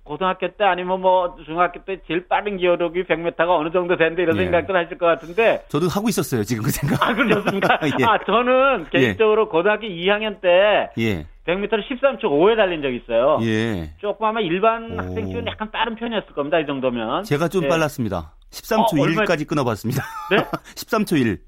고등학교 0.05 0.49
때 0.49 0.65
아니면 0.65 1.01
뭐 1.01 1.37
중학교 1.45 1.85
때 1.85 2.01
제일 2.09 2.27
빠른 2.27 2.57
기록이 2.57 3.05
100m가 3.05 3.49
어느 3.59 3.71
정도 3.71 3.97
되는데 3.97 4.23
이런 4.23 4.37
예. 4.39 4.43
생각들 4.45 4.77
하실 4.77 4.99
것 4.99 5.07
같은데 5.07 5.65
저도 5.69 5.89
하고 5.89 6.09
있었어요, 6.09 6.43
지금 6.43 6.65
그 6.65 6.71
생각. 6.71 7.01
아 7.03 7.15
그러셨습니까? 7.15 7.79
예. 8.01 8.05
아 8.05 8.19
저는 8.27 8.87
개인적으로 8.91 9.49
고등학교 9.49 9.87
2학년 9.87 10.41
때 10.41 10.91
예. 10.99 11.27
100m를 11.47 11.83
13초 11.89 12.23
5에 12.25 12.57
달린 12.57 12.83
적이 12.83 12.97
있어요. 12.97 13.39
예. 13.43 13.93
조금 14.01 14.27
아마 14.27 14.41
일반 14.41 14.93
오. 14.93 14.97
학생 14.99 15.27
기준 15.27 15.47
약간 15.47 15.71
빠른 15.71 15.95
편이었을 15.95 16.35
겁니다. 16.35 16.59
이 16.59 16.67
정도면. 16.67 17.25
제가 17.25 17.49
좀 17.49 17.65
예. 17.65 17.69
빨랐습니다. 17.69 18.33
13초 18.51 18.99
어, 18.99 19.03
얼마- 19.03 19.23
1까지 19.25 19.47
끊어봤습니다. 19.47 20.03
네? 20.31 20.37
13초 20.77 21.19
1. 21.21 21.39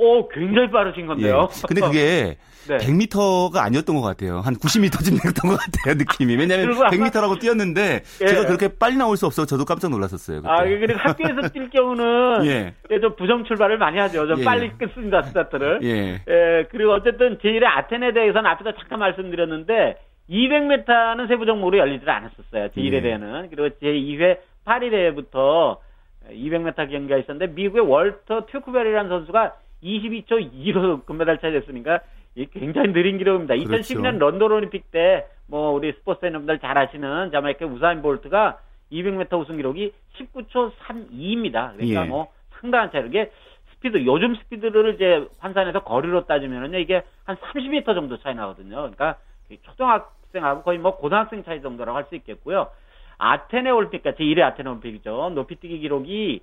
오, 0.00 0.28
굉장히 0.28 0.70
빠르신 0.70 1.02
예. 1.02 1.06
건데요. 1.06 1.48
근데 1.68 1.80
그게 1.82 2.36
네. 2.68 2.76
100m가 2.78 3.56
아니었던 3.58 3.96
것 3.96 4.02
같아요. 4.02 4.40
한 4.40 4.54
90m쯤 4.54 5.20
됐던 5.22 5.50
것 5.50 5.58
같아요, 5.58 5.94
느낌이. 5.96 6.36
왜냐면 6.36 6.66
그리고 6.66 6.82
아마- 6.84 6.90
100m라고 6.90 7.38
뛰었는데 7.40 8.02
예. 8.22 8.26
제가 8.26 8.46
그렇게 8.46 8.68
빨리 8.78 8.96
나올 8.96 9.16
수 9.16 9.26
없어서 9.26 9.46
저도 9.46 9.64
깜짝 9.64 9.90
놀랐었어요. 9.90 10.42
그때. 10.42 10.48
아, 10.50 10.64
그리고 10.64 10.98
학교에서 10.98 11.40
뛸 11.52 11.70
경우는 11.70 12.44
예. 12.48 12.74
예, 12.90 13.00
좀 13.00 13.14
부정 13.16 13.44
출발을 13.44 13.76
많이 13.78 13.98
하죠. 13.98 14.26
좀 14.26 14.40
예. 14.40 14.44
빨리 14.44 14.70
끊습니다, 14.78 15.22
스타트를. 15.22 15.80
예. 15.82 16.22
예, 16.28 16.64
그리고 16.70 16.92
어쨌든 16.92 17.38
제1회 17.38 17.64
아테네 17.64 18.12
대회에서는 18.12 18.46
앞에서 18.50 18.72
잠깐 18.78 19.00
말씀드렸는데 19.00 19.96
200m는 20.30 21.28
세부 21.28 21.44
종목으로 21.46 21.78
열리질 21.78 22.08
않았었어요. 22.08 22.68
제1회 22.76 22.92
예. 22.94 23.00
대회는. 23.02 23.50
그리고 23.50 23.74
제2회 23.82 24.38
파리 24.64 24.90
대회부터 24.90 25.78
200m 26.30 26.76
경기가 26.90 27.16
있었는데 27.16 27.52
미국의 27.54 27.84
월터 27.86 28.46
튜크벨이라는 28.52 29.08
선수가 29.08 29.54
22초 29.82 30.52
2로 30.52 31.04
금메달 31.06 31.38
차지했으니까 31.38 32.00
이 32.36 32.46
굉장히 32.46 32.92
느린 32.92 33.18
기록입니다. 33.18 33.54
그렇죠. 33.56 33.94
2012년 33.94 34.18
런던 34.18 34.52
올림픽 34.52 34.90
때 34.90 35.26
뭐 35.50 35.72
우리 35.72 35.92
스포츠 35.92 36.20
팬분들 36.20 36.60
잘 36.60 36.78
아시는 36.78 37.32
자마이카 37.32 37.66
우사인 37.66 38.02
볼트가 38.02 38.60
200m 38.92 39.40
우승 39.40 39.56
기록이 39.56 39.92
19초 40.16 40.72
32입니다. 40.86 41.72
그러니까 41.74 42.04
예. 42.04 42.08
뭐 42.08 42.28
상당한 42.60 42.90
차이. 42.92 43.04
이게 43.06 43.30
스피드 43.74 44.04
요즘 44.06 44.36
스피드를 44.36 44.94
이제 44.94 45.26
환산해서 45.38 45.82
거리로 45.82 46.26
따지면은요 46.26 46.78
이게 46.78 47.02
한 47.24 47.36
30m 47.36 47.84
정도 47.94 48.16
차이 48.18 48.34
나거든요. 48.34 48.76
그러니까 48.76 49.16
초등학생하고 49.62 50.62
거의 50.62 50.78
뭐 50.78 50.96
고등학생 50.96 51.42
차이 51.42 51.60
정도라고 51.60 51.98
할 51.98 52.04
수 52.08 52.14
있겠고요. 52.14 52.68
아테네 53.18 53.70
올림픽 53.70 54.02
같이 54.02 54.22
1회 54.22 54.40
아테네 54.42 54.68
올림픽이죠. 54.70 55.30
높이뛰기 55.34 55.80
기록이 55.80 56.40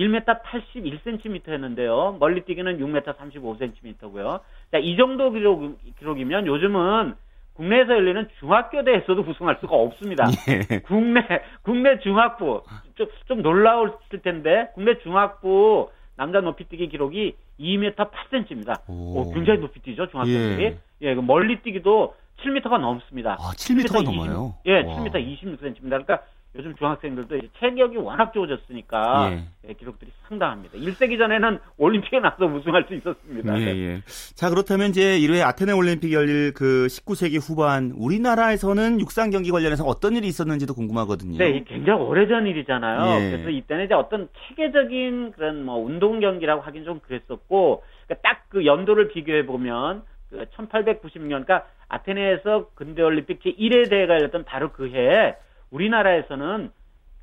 1m 0.00 0.42
81cm였는데요. 0.42 2.18
멀리 2.18 2.42
뛰기는 2.44 2.78
6m 2.78 3.16
35cm고요. 3.16 4.40
자, 4.72 4.78
이 4.78 4.96
정도 4.96 5.30
기록, 5.30 5.78
기록이면 5.98 6.46
요즘은 6.46 7.14
국내에서 7.54 7.92
열리는 7.92 8.26
중학교 8.38 8.82
대회에서도 8.82 9.20
우승할 9.20 9.58
수가 9.60 9.76
없습니다. 9.76 10.24
예. 10.48 10.78
국내 10.80 11.20
국내 11.60 11.98
중학부 11.98 12.62
좀, 12.94 13.06
좀 13.26 13.42
놀라울 13.42 13.92
텐데 14.22 14.70
국내 14.74 14.98
중학부 15.00 15.90
남자 16.16 16.40
높이뛰기 16.40 16.88
기록이 16.88 17.34
2m 17.58 17.96
8cm입니다. 17.96 18.80
오. 18.88 19.30
굉장히 19.34 19.60
높이 19.60 19.80
뛰죠 19.80 20.08
중학생들이. 20.08 20.64
예. 20.64 20.78
예, 21.02 21.14
그 21.14 21.20
멀리 21.20 21.60
뛰기도 21.60 22.14
7m가 22.42 22.78
넘습니다. 22.78 23.36
아, 23.38 23.52
7m가 23.52 24.02
넘어요? 24.02 24.54
예, 24.64 24.80
와. 24.80 24.96
7m 24.96 25.12
26cm입니다. 25.12 25.90
그러니까 25.90 26.22
요즘 26.56 26.74
중학생들도 26.74 27.36
이제 27.36 27.48
체격이 27.60 27.96
워낙 27.98 28.32
좋아졌으니까 28.32 29.30
예. 29.32 29.44
예, 29.68 29.72
기록들이 29.74 30.10
상당합니다. 30.26 30.78
1세기 30.78 31.16
전에는 31.16 31.60
올림픽에 31.76 32.18
나서 32.18 32.44
우승할 32.44 32.86
수 32.88 32.94
있었습니다. 32.94 33.60
예, 33.60 33.64
네. 33.64 33.78
예. 33.78 34.00
자, 34.34 34.50
그렇다면 34.50 34.90
이제 34.90 35.16
1회 35.20 35.46
아테네 35.46 35.72
올림픽 35.72 36.12
열릴 36.12 36.52
그 36.52 36.88
19세기 36.88 37.38
후반 37.40 37.92
우리나라에서는 37.96 38.98
육상 38.98 39.30
경기 39.30 39.52
관련해서 39.52 39.84
어떤 39.84 40.16
일이 40.16 40.26
있었는지도 40.26 40.74
궁금하거든요. 40.74 41.38
네, 41.38 41.50
이 41.50 41.64
굉장히 41.64 42.02
오래전 42.02 42.48
일이잖아요. 42.48 43.20
예. 43.20 43.30
그래서 43.30 43.50
이때는 43.50 43.84
이제 43.84 43.94
어떤 43.94 44.28
체계적인 44.48 45.32
그런 45.32 45.64
뭐 45.64 45.76
운동 45.76 46.18
경기라고 46.18 46.62
하긴 46.62 46.84
좀 46.84 46.98
그랬었고, 46.98 47.84
그러니까 48.06 48.28
딱그 48.28 48.66
연도를 48.66 49.08
비교해 49.08 49.46
보면 49.46 50.02
그 50.30 50.44
1896년, 50.56 51.44
그러니까 51.44 51.64
아테네에서 51.88 52.70
근대 52.74 53.02
올림픽 53.02 53.40
제 53.44 53.52
1회 53.52 53.88
대회가 53.88 54.14
열렸던 54.14 54.44
바로 54.44 54.72
그 54.72 54.88
해에 54.90 55.36
우리나라에서는 55.70 56.70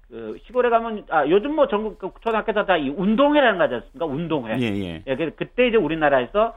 그 0.09 0.37
시골에 0.45 0.69
가면 0.69 1.05
아 1.09 1.27
요즘 1.27 1.55
뭐 1.55 1.67
전국 1.67 1.99
그 1.99 2.11
초등학교에서 2.21 2.65
다 2.65 2.77
이 2.77 2.89
운동회라는 2.89 3.57
거 3.57 3.63
하지 3.65 3.75
않습니까? 3.75 4.05
운동회. 4.05 4.57
예, 4.59 4.65
예. 4.65 5.03
예, 5.05 5.15
그- 5.15 5.35
그때 5.35 5.67
이제 5.67 5.75
우리나라에서 5.77 6.55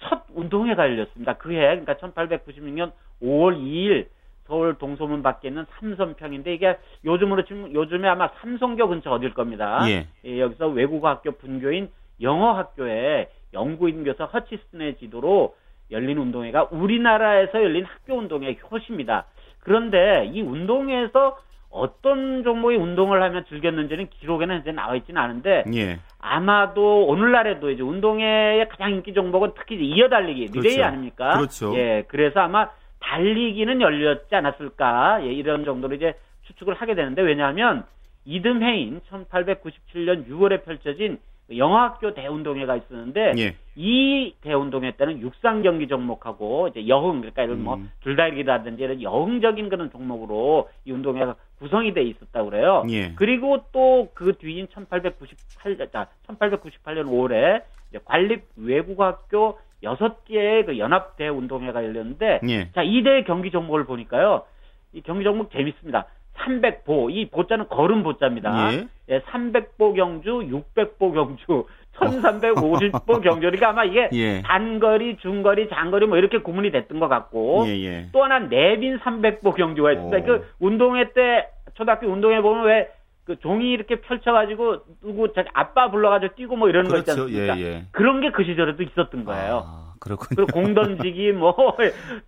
첫 0.00 0.24
운동회가 0.34 0.84
열렸습니다. 0.84 1.34
그 1.38 1.50
해, 1.52 1.60
그러니까 1.80 1.94
1896년 1.94 2.92
5월 3.22 3.56
2일 3.58 4.06
서울 4.46 4.74
동소문 4.78 5.22
밖에 5.22 5.48
있는 5.48 5.64
삼선평인데 5.78 6.54
이게 6.54 6.78
요즘으로 7.04 7.44
치면 7.44 7.74
요즘에 7.74 8.06
아마 8.08 8.28
삼성교 8.40 8.88
근처 8.88 9.10
어딜 9.10 9.32
겁니다. 9.34 9.80
예. 9.88 10.06
예, 10.24 10.40
여기서 10.40 10.68
외국어 10.68 11.08
학교 11.08 11.32
분교인 11.32 11.90
영어 12.20 12.52
학교에 12.52 13.30
영구인 13.54 14.04
교사 14.04 14.24
허치슨의 14.24 14.96
지도로 14.98 15.54
열린 15.90 16.18
운동회가 16.18 16.68
우리나라에서 16.70 17.62
열린 17.62 17.84
학교 17.84 18.14
운동회 18.18 18.58
효시입니다. 18.70 19.24
그런데 19.68 20.30
이 20.32 20.40
운동회에서 20.40 21.38
어떤 21.68 22.42
종목의 22.42 22.78
운동을 22.78 23.22
하면 23.22 23.44
즐겼는지는 23.50 24.08
기록에는 24.08 24.54
현재 24.56 24.72
나와 24.72 24.96
있지는 24.96 25.20
않은데 25.20 25.64
예. 25.74 25.98
아마도 26.18 27.06
오늘날에도 27.06 27.70
이제 27.70 27.82
운동회의 27.82 28.66
가장 28.70 28.92
인기 28.92 29.12
종목은 29.12 29.52
특히 29.54 29.74
이제 29.74 29.84
이어달리기 29.84 30.46
리레이 30.54 30.76
그렇죠. 30.76 30.84
아닙니까? 30.84 31.36
그렇죠. 31.36 31.76
예, 31.76 32.04
그래서 32.08 32.40
아마 32.40 32.70
달리기는 33.00 33.82
열렸지 33.82 34.34
않았을까 34.34 35.18
예, 35.24 35.32
이런 35.34 35.66
정도로 35.66 35.94
이제 35.94 36.14
추측을 36.46 36.72
하게 36.72 36.94
되는데 36.94 37.20
왜냐하면 37.20 37.84
이듬해인 38.24 39.02
1897년 39.10 40.26
6월에 40.28 40.64
펼쳐진 40.64 41.18
영화학교 41.56 42.14
대운동회가 42.14 42.76
있었는데 42.76 43.32
예. 43.38 43.56
이 43.74 44.34
대운동회 44.42 44.92
때는 44.92 45.20
육상 45.20 45.62
경기 45.62 45.88
종목하고 45.88 46.68
이제 46.68 46.86
여흥 46.88 47.20
그러니까 47.20 47.42
이런 47.44 47.62
뭐 47.62 47.76
음. 47.76 47.90
줄다리기라든지 48.02 48.82
이런 48.82 49.02
여흥적인 49.02 49.68
그런 49.68 49.90
종목으로 49.90 50.68
이 50.84 50.92
운동회가 50.92 51.36
구성이 51.58 51.94
돼 51.94 52.02
있었다고 52.02 52.50
그래요. 52.50 52.84
예. 52.90 53.12
그리고 53.14 53.64
또 53.72 54.08
그 54.14 54.36
뒤인 54.36 54.66
1898년, 54.68 55.92
자, 55.92 56.08
1898년 56.26 57.06
5월에 57.06 57.62
관립 58.04 58.44
외국학교 58.56 59.58
여섯 59.82 60.24
개의 60.24 60.66
그 60.66 60.78
연합 60.78 61.16
대 61.16 61.28
운동회가 61.28 61.84
열렸는데, 61.84 62.40
예. 62.48 62.70
자, 62.72 62.82
이 62.82 63.02
대 63.02 63.22
경기 63.22 63.50
종목을 63.50 63.84
보니까요, 63.84 64.42
이 64.92 65.00
경기 65.02 65.24
종목 65.24 65.50
재밌습니다. 65.52 66.06
300보, 66.38 67.10
이 67.10 67.28
보자는 67.30 67.68
걸음 67.68 68.02
보자입니다. 68.02 68.72
예. 68.72 68.86
예, 69.10 69.20
300보 69.20 69.94
경주, 69.94 70.40
600보 70.40 71.12
경주, 71.14 71.66
1350보 71.96 73.22
경주. 73.22 73.40
그러니까 73.40 73.70
아마 73.70 73.84
이게 73.84 74.08
예. 74.12 74.42
단거리, 74.42 75.16
중거리, 75.18 75.68
장거리 75.68 76.06
뭐 76.06 76.18
이렇게 76.18 76.38
구분이 76.38 76.70
됐던 76.70 77.00
것 77.00 77.08
같고, 77.08 77.64
예, 77.66 77.84
예. 77.84 78.06
또 78.12 78.24
하나 78.24 78.38
내빈 78.38 78.98
300보 78.98 79.54
경주가 79.54 79.92
있습니다. 79.92 80.18
오. 80.18 80.22
그 80.24 80.46
운동회 80.60 81.12
때 81.12 81.48
초등학교 81.74 82.08
운동회 82.08 82.40
보면 82.40 82.64
왜 82.66 82.88
그 83.28 83.38
종이 83.40 83.72
이렇게 83.72 84.00
펼쳐가지고 84.00 84.78
누구 85.02 85.30
자기 85.34 85.50
아빠 85.52 85.90
불러가지고 85.90 86.34
뛰고 86.34 86.56
뭐 86.56 86.70
이런 86.70 86.88
거 86.88 86.96
있지 86.96 87.12
그렇죠. 87.12 87.24
않습니까? 87.24 87.58
예, 87.58 87.62
예. 87.62 87.84
그런 87.92 88.22
게 88.22 88.30
그 88.32 88.42
시절에도 88.42 88.82
있었던 88.82 89.24
거예요. 89.26 89.64
아, 89.66 89.92
그렇군요. 90.00 90.46
그리고 90.46 90.52
공 90.52 90.74
던지기, 90.74 91.32
뭐 91.36 91.54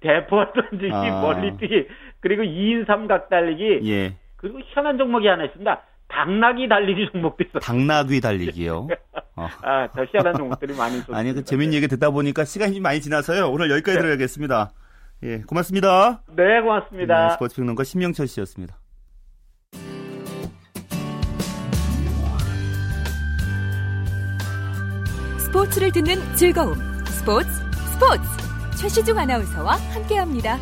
대포 0.01 0.45
던지기, 0.53 0.93
아. 0.93 1.23
멀리뛰기, 1.23 1.87
그리고 2.21 2.43
2인 2.43 2.87
삼각 2.87 3.31
달리기, 3.31 3.81
예. 3.91 4.15
그리고 4.37 4.61
희한한 4.61 4.99
종목이 4.99 5.27
하나 5.27 5.45
있습니다. 5.45 5.81
당나귀 6.09 6.69
달리기 6.69 7.09
종목도 7.13 7.45
있었어요. 7.45 7.61
당나귀 7.61 8.21
달리기요. 8.21 8.89
어. 9.37 9.49
아, 9.63 9.89
더 9.95 10.05
희한한 10.05 10.35
종목들이 10.37 10.75
많이 10.77 10.97
있었어요. 10.99 11.17
아니, 11.17 11.33
그 11.33 11.45
재밌는 11.45 11.73
얘기 11.75 11.89
듣다 11.89 12.11
보니까 12.11 12.45
시간이 12.45 12.75
좀 12.75 12.83
많이 12.83 13.01
지나서요. 13.01 13.49
오늘 13.51 13.71
여기까지 13.71 13.97
들어야겠습니다. 13.99 14.71
예, 15.23 15.39
고맙습니다. 15.47 16.23
네, 16.37 16.61
고맙습니다. 16.61 17.29
네, 17.29 17.31
스포츠 17.31 17.57
평론가 17.57 17.85
신명철 17.85 18.27
씨였습니다. 18.27 18.77
스포츠를 25.61 25.93
듣는 25.93 26.37
즐거움. 26.37 26.75
스포츠, 27.07 27.47
스포츠. 27.93 28.23
최시중 28.79 29.19
아나운서와 29.19 29.75
함께합니다. 29.93 30.59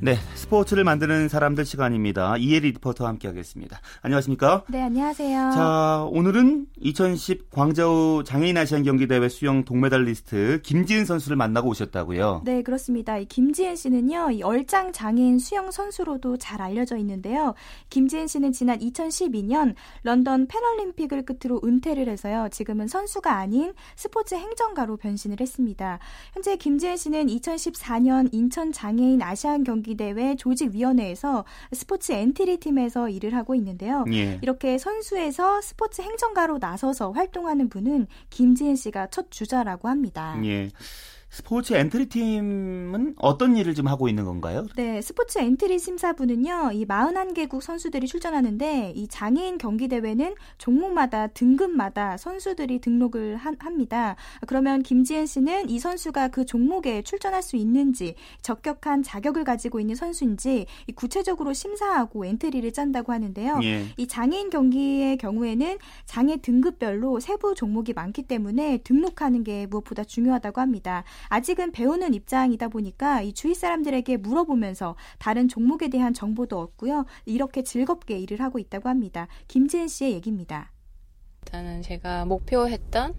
네, 0.00 0.18
스포츠를 0.48 0.82
만드는 0.82 1.28
사람들 1.28 1.66
시간입니다. 1.66 2.38
이혜리 2.38 2.72
리포터와 2.72 3.10
함께하겠습니다. 3.10 3.80
안녕하십니까? 4.00 4.64
네, 4.70 4.80
안녕하세요. 4.80 5.50
자, 5.50 6.08
오늘은 6.10 6.68
2010 6.80 7.50
광저우 7.50 8.24
장애인 8.24 8.56
아시안 8.56 8.82
경기 8.82 9.06
대회 9.06 9.28
수영 9.28 9.66
동메달리스트 9.66 10.62
김지은 10.62 11.04
선수를 11.04 11.36
만나고 11.36 11.68
오셨다고요? 11.68 12.42
네, 12.46 12.62
그렇습니다. 12.62 13.18
이 13.18 13.26
김지은 13.26 13.76
씨는요, 13.76 14.30
이 14.30 14.42
얼짱 14.42 14.92
장애인 14.92 15.38
수영 15.38 15.70
선수로도 15.70 16.38
잘 16.38 16.62
알려져 16.62 16.96
있는데요. 16.96 17.54
김지은 17.90 18.26
씨는 18.26 18.52
지난 18.52 18.78
2012년 18.78 19.74
런던 20.02 20.46
패럴림픽을 20.46 21.26
끝으로 21.26 21.60
은퇴를 21.62 22.08
해서요, 22.08 22.48
지금은 22.50 22.88
선수가 22.88 23.30
아닌 23.30 23.74
스포츠 23.96 24.34
행정가로 24.34 24.96
변신을 24.96 25.40
했습니다. 25.40 25.98
현재 26.32 26.56
김지은 26.56 26.96
씨는 26.96 27.26
2014년 27.26 28.30
인천 28.32 28.72
장애인 28.72 29.20
아시안 29.20 29.62
경기 29.62 29.94
대회 29.94 30.37
조직위원회에서 30.38 31.44
스포츠 31.72 32.12
엔트리 32.12 32.58
팀에서 32.58 33.10
일을 33.10 33.34
하고 33.34 33.54
있는데요. 33.54 34.04
예. 34.12 34.38
이렇게 34.42 34.78
선수에서 34.78 35.60
스포츠 35.60 36.00
행정가로 36.00 36.58
나서서 36.58 37.10
활동하는 37.12 37.68
분은 37.68 38.06
김지은 38.30 38.76
씨가 38.76 39.08
첫 39.08 39.30
주자라고 39.30 39.88
합니다. 39.88 40.40
예. 40.44 40.70
스포츠 41.30 41.74
엔트리 41.74 42.06
팀은 42.06 43.14
어떤 43.18 43.56
일을 43.56 43.74
좀 43.74 43.86
하고 43.86 44.08
있는 44.08 44.24
건가요? 44.24 44.66
네, 44.76 45.02
스포츠 45.02 45.38
엔트리 45.38 45.78
심사부는요, 45.78 46.70
이 46.72 46.86
41개국 46.86 47.60
선수들이 47.60 48.06
출전하는데, 48.06 48.94
이 48.96 49.08
장애인 49.08 49.58
경기대회는 49.58 50.34
종목마다, 50.56 51.26
등급마다 51.28 52.16
선수들이 52.16 52.80
등록을 52.80 53.36
하, 53.36 53.52
합니다. 53.58 54.16
그러면 54.46 54.82
김지은 54.82 55.26
씨는 55.26 55.68
이 55.68 55.78
선수가 55.78 56.28
그 56.28 56.46
종목에 56.46 57.02
출전할 57.02 57.42
수 57.42 57.56
있는지, 57.56 58.14
적격한 58.40 59.02
자격을 59.02 59.44
가지고 59.44 59.80
있는 59.80 59.94
선수인지, 59.94 60.66
이 60.86 60.92
구체적으로 60.92 61.52
심사하고 61.52 62.24
엔트리를 62.24 62.72
짠다고 62.72 63.12
하는데요. 63.12 63.60
예. 63.64 63.84
이 63.98 64.06
장애인 64.06 64.48
경기의 64.48 65.18
경우에는 65.18 65.76
장애 66.06 66.38
등급별로 66.38 67.20
세부 67.20 67.54
종목이 67.54 67.92
많기 67.92 68.22
때문에 68.22 68.78
등록하는 68.78 69.44
게 69.44 69.66
무엇보다 69.66 70.04
중요하다고 70.04 70.60
합니다. 70.62 71.04
아직은 71.28 71.72
배우는 71.72 72.14
입장이다 72.14 72.68
보니까 72.68 73.22
이 73.22 73.32
주위 73.32 73.54
사람들에게 73.54 74.16
물어보면서 74.18 74.96
다른 75.18 75.48
종목에 75.48 75.88
대한 75.88 76.14
정보도 76.14 76.58
얻고요. 76.60 77.04
이렇게 77.26 77.62
즐겁게 77.62 78.18
일을 78.18 78.40
하고 78.40 78.58
있다고 78.58 78.88
합니다. 78.88 79.28
김지은 79.48 79.88
씨의 79.88 80.12
얘기입니다. 80.12 80.72
일단은 81.46 81.82
제가 81.82 82.24
목표했던 82.26 83.14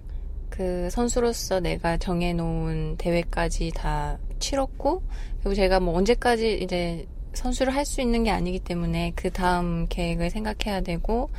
그 0.49 0.89
선수로서 0.89 1.59
내가 1.59 1.97
정해놓은 1.97 2.97
대회까지 2.97 3.71
다 3.75 4.17
치렀고 4.39 5.03
그리고 5.39 5.53
제가 5.55 5.79
뭐 5.79 5.95
언제까지 5.95 6.59
이제 6.61 7.07
선수를 7.33 7.73
할 7.75 7.85
수 7.85 8.01
있는 8.01 8.23
게 8.23 8.31
아니기 8.31 8.59
때문에 8.59 9.13
그 9.15 9.29
다음 9.31 9.87
계획을 9.87 10.29
생각해야 10.31 10.81
되고 10.81 11.29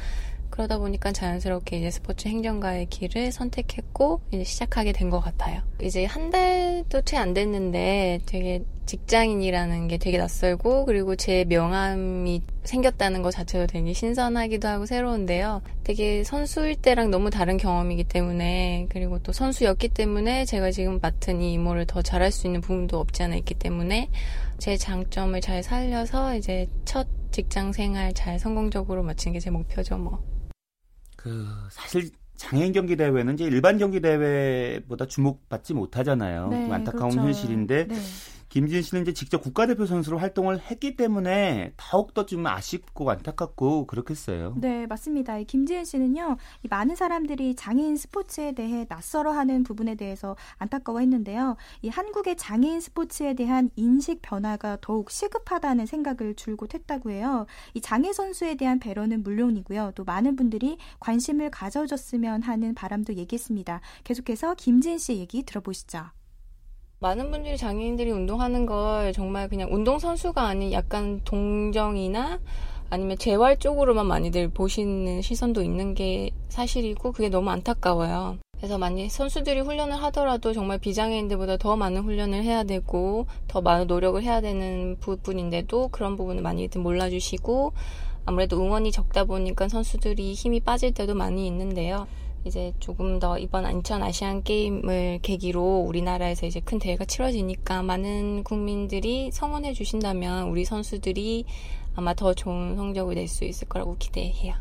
그러다 0.51 0.79
보니까 0.79 1.13
자연스럽게 1.13 1.79
이제 1.79 1.91
스포츠 1.91 2.29
행정가의 2.29 2.87
길을 2.87 3.33
선택했고 3.33 4.21
이제 4.33 4.45
시작하게 4.45 4.93
된 4.93 5.11
것 5.11 5.21
같아요. 5.21 5.63
이제 5.83 6.05
한 6.05 6.31
달도 6.31 7.03
채 7.03 7.17
안 7.17 7.35
됐는데 7.35 8.21
되게 8.27 8.63
직장인이라는 8.87 9.89
게 9.89 9.99
되게 9.99 10.19
낯설고 10.19 10.85
그리고 10.85 11.15
제 11.17 11.45
명함이 11.49 12.43
생겼다는 12.65 13.23
것 13.23 13.31
자체도 13.31 13.67
되게 13.69 13.93
신선하기도 13.93 14.67
하고 14.69 14.87
새로운데요. 14.87 15.63
되게 15.85 16.25
선수일 16.25 16.77
때랑 16.77 17.11
너무 17.11 17.31
다른 17.31 17.57
경험이기 17.57 18.05
때문에 18.05 18.87
그리고 18.91 19.19
또 19.21 19.33
선수였기 19.33 19.89
때문에 19.91 20.45
제가 20.45 20.71
지금 20.73 20.99
맡은 21.01 21.41
이 21.41 21.53
임무를 21.55 21.87
더 21.87 22.03
잘할 22.03 22.31
수 22.33 22.47
있는 22.47 22.61
부분도 22.61 22.99
없지 22.99 23.23
않아 23.23 23.37
있기 23.37 23.55
때문에 23.55 24.11
제 24.59 24.77
장점을 24.77 25.41
잘 25.41 25.63
살려서 25.63 26.35
이제 26.37 26.69
첫 26.85 27.07
직장 27.31 27.73
생활 27.73 28.13
잘 28.13 28.39
성공적으로 28.41 29.03
마치는 29.05 29.35
게제 29.35 29.51
목표죠, 29.51 29.99
뭐. 29.99 30.19
그 31.23 31.47
사실 31.71 32.11
장애인 32.37 32.73
경기 32.73 32.97
대회는 32.97 33.35
이제 33.35 33.45
일반 33.45 33.77
경기 33.77 34.01
대회보다 34.01 35.07
주목받지 35.07 35.75
못하잖아요. 35.75 36.49
좀 36.51 36.73
안타까운 36.73 37.11
그렇죠. 37.11 37.27
현실인데 37.27 37.87
네. 37.89 37.97
김진 38.51 38.83
씨는 38.83 39.03
이제 39.03 39.13
직접 39.13 39.41
국가대표 39.41 39.87
선수로 39.87 40.19
활동을 40.19 40.59
했기 40.59 40.97
때문에 40.97 41.73
더욱더 41.77 42.27
좀 42.27 42.45
아쉽고 42.45 43.09
안타깝고 43.09 43.87
그렇겠어요. 43.87 44.55
네, 44.57 44.89
맞습니다. 44.89 45.39
이 45.39 45.45
김지은 45.45 45.85
씨는요, 45.85 46.37
이 46.65 46.69
많은 46.69 46.97
사람들이 46.97 47.55
장애인 47.55 47.97
스포츠에 47.97 48.51
대해 48.53 48.87
낯설어하는 48.89 49.63
부분에 49.63 49.95
대해서 49.95 50.37
안타까워했는데요. 50.59 51.57
이 51.83 51.89
한국의 51.89 52.37
장애인 52.37 52.81
스포츠에 52.81 53.35
대한 53.35 53.71
인식 53.77 54.21
변화가 54.21 54.79
더욱 54.81 55.13
시급하다는 55.13 55.87
생각을 55.87 56.35
줄곧 56.35 56.75
했다고 56.75 57.13
해요. 57.13 57.47
이 57.75 57.81
장애 57.81 58.13
선수에 58.13 58.57
대한 58.57 58.81
배려는 58.81 59.23
물론이고요. 59.23 59.93
또 59.95 60.03
많은 60.03 60.35
분들이 60.35 60.77
관심을 60.99 61.51
가져줬으면 61.51 62.43
하는 62.43 62.75
바람도 62.75 63.15
얘기했습니다. 63.15 63.81
계속해서 64.03 64.57
김지은 64.57 64.99
씨 64.99 65.19
얘기 65.19 65.45
들어보시죠. 65.45 66.11
많은 67.03 67.31
분들이 67.31 67.57
장애인들이 67.57 68.11
운동하는 68.11 68.67
걸 68.67 69.15
정말 69.15 69.49
그냥 69.49 69.73
운동선수가 69.73 70.43
아닌 70.43 70.71
약간 70.73 71.23
동정이나 71.25 72.39
아니면 72.91 73.17
재활 73.17 73.59
쪽으로만 73.59 74.07
많이들 74.07 74.49
보시는 74.49 75.23
시선도 75.23 75.63
있는 75.63 75.95
게 75.95 76.31
사실이고 76.51 77.13
그게 77.13 77.31
너무 77.31 77.49
안타까워요. 77.49 78.37
그래서 78.59 78.77
만약 78.77 79.11
선수들이 79.11 79.61
훈련을 79.61 79.95
하더라도 80.03 80.53
정말 80.53 80.77
비장애인들보다 80.77 81.57
더 81.57 81.75
많은 81.75 82.03
훈련을 82.03 82.43
해야 82.43 82.65
되고 82.65 83.27
더 83.49 83.63
많은 83.63 83.87
노력을 83.87 84.23
해야 84.23 84.43
되는 84.43 84.99
부분인데도 85.01 85.89
그런 85.89 86.17
부분을 86.17 86.43
많이들 86.43 86.83
몰라주시고 86.83 87.73
아무래도 88.27 88.63
응원이 88.63 88.93
적다 88.93 89.25
보니까 89.25 89.69
선수들이 89.69 90.35
힘이 90.35 90.61
빠질 90.61 90.93
때도 90.93 91.15
많이 91.15 91.47
있는데요. 91.47 92.07
이제 92.45 92.73
조금 92.81 93.19
더 93.19 93.39
이번 93.39 93.71
인천 93.71 94.03
아시안 94.03 94.43
게임을 94.43 95.21
계기로 95.23 95.85
우리나라에서 95.87 96.47
이제 96.47 96.61
큰 96.61 96.79
대회가 96.79 97.05
치러지니까 97.05 97.83
많은 97.83 98.45
국민들이 98.45 99.31
성원해 99.31 99.73
주신다면 99.75 100.49
우리 100.49 100.65
선수들이 100.65 101.45
아마 101.97 102.15
더 102.15 102.33
좋은 102.33 102.77
성적을 102.77 103.15
낼 103.15 103.29
수 103.29 103.45
있을 103.45 103.69
거라고 103.69 103.97
기대해요. 103.99 104.55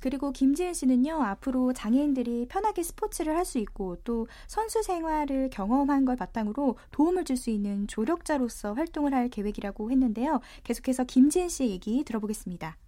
그리고 0.00 0.32
김지은 0.32 0.72
씨는요, 0.72 1.22
앞으로 1.22 1.74
장애인들이 1.74 2.46
편하게 2.48 2.82
스포츠를 2.82 3.36
할 3.36 3.44
수 3.44 3.58
있고 3.58 3.96
또 4.02 4.26
선수 4.48 4.82
생활을 4.82 5.50
경험한 5.50 6.06
걸 6.06 6.16
바탕으로 6.16 6.78
도움을 6.90 7.24
줄 7.24 7.36
수 7.36 7.50
있는 7.50 7.86
조력자로서 7.86 8.72
활동을 8.72 9.12
할 9.12 9.28
계획이라고 9.28 9.90
했는데요. 9.90 10.40
계속해서 10.64 11.04
김지은 11.04 11.50
씨 11.50 11.68
얘기 11.68 12.02
들어보겠습니다. 12.04 12.78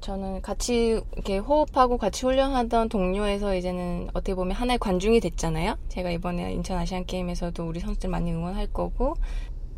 저는 0.00 0.42
같이 0.42 1.00
이렇게 1.14 1.38
호흡하고 1.38 1.98
같이 1.98 2.24
훈련하던 2.24 2.88
동료에서 2.88 3.54
이제는 3.54 4.08
어떻게 4.14 4.34
보면 4.34 4.56
하나의 4.56 4.78
관중이 4.78 5.20
됐잖아요. 5.20 5.76
제가 5.88 6.10
이번에 6.10 6.52
인천 6.52 6.78
아시안 6.78 7.04
게임에서도 7.04 7.66
우리 7.66 7.80
선수들 7.80 8.08
많이 8.08 8.32
응원할 8.32 8.68
거고 8.68 9.16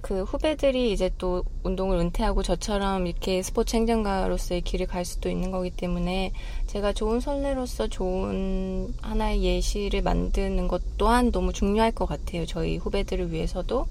그 0.00 0.22
후배들이 0.22 0.92
이제 0.92 1.10
또 1.18 1.44
운동을 1.62 1.98
은퇴하고 1.98 2.42
저처럼 2.42 3.06
이렇게 3.06 3.42
스포츠 3.42 3.76
행정가로서의 3.76 4.62
길을 4.62 4.86
갈 4.86 5.04
수도 5.04 5.28
있는 5.28 5.50
거기 5.50 5.70
때문에 5.70 6.32
제가 6.66 6.92
좋은 6.92 7.20
선례로서 7.20 7.88
좋은 7.88 8.94
하나의 9.02 9.42
예시를 9.42 10.02
만드는 10.02 10.68
것 10.68 10.82
또한 10.96 11.30
너무 11.30 11.52
중요할 11.52 11.92
것 11.92 12.06
같아요. 12.06 12.46
저희 12.46 12.76
후배들을 12.76 13.32
위해서도. 13.32 13.86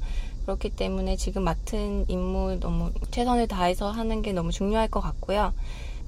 그렇기 0.45 0.71
때문에 0.71 1.15
지금 1.15 1.43
맡은 1.43 2.05
임무 2.07 2.59
너무 2.59 2.91
최선을 3.11 3.47
다해서 3.47 3.91
하는 3.91 4.23
게 4.23 4.33
너무 4.33 4.51
중요할 4.51 4.87
것 4.87 4.99
같고요. 4.99 5.53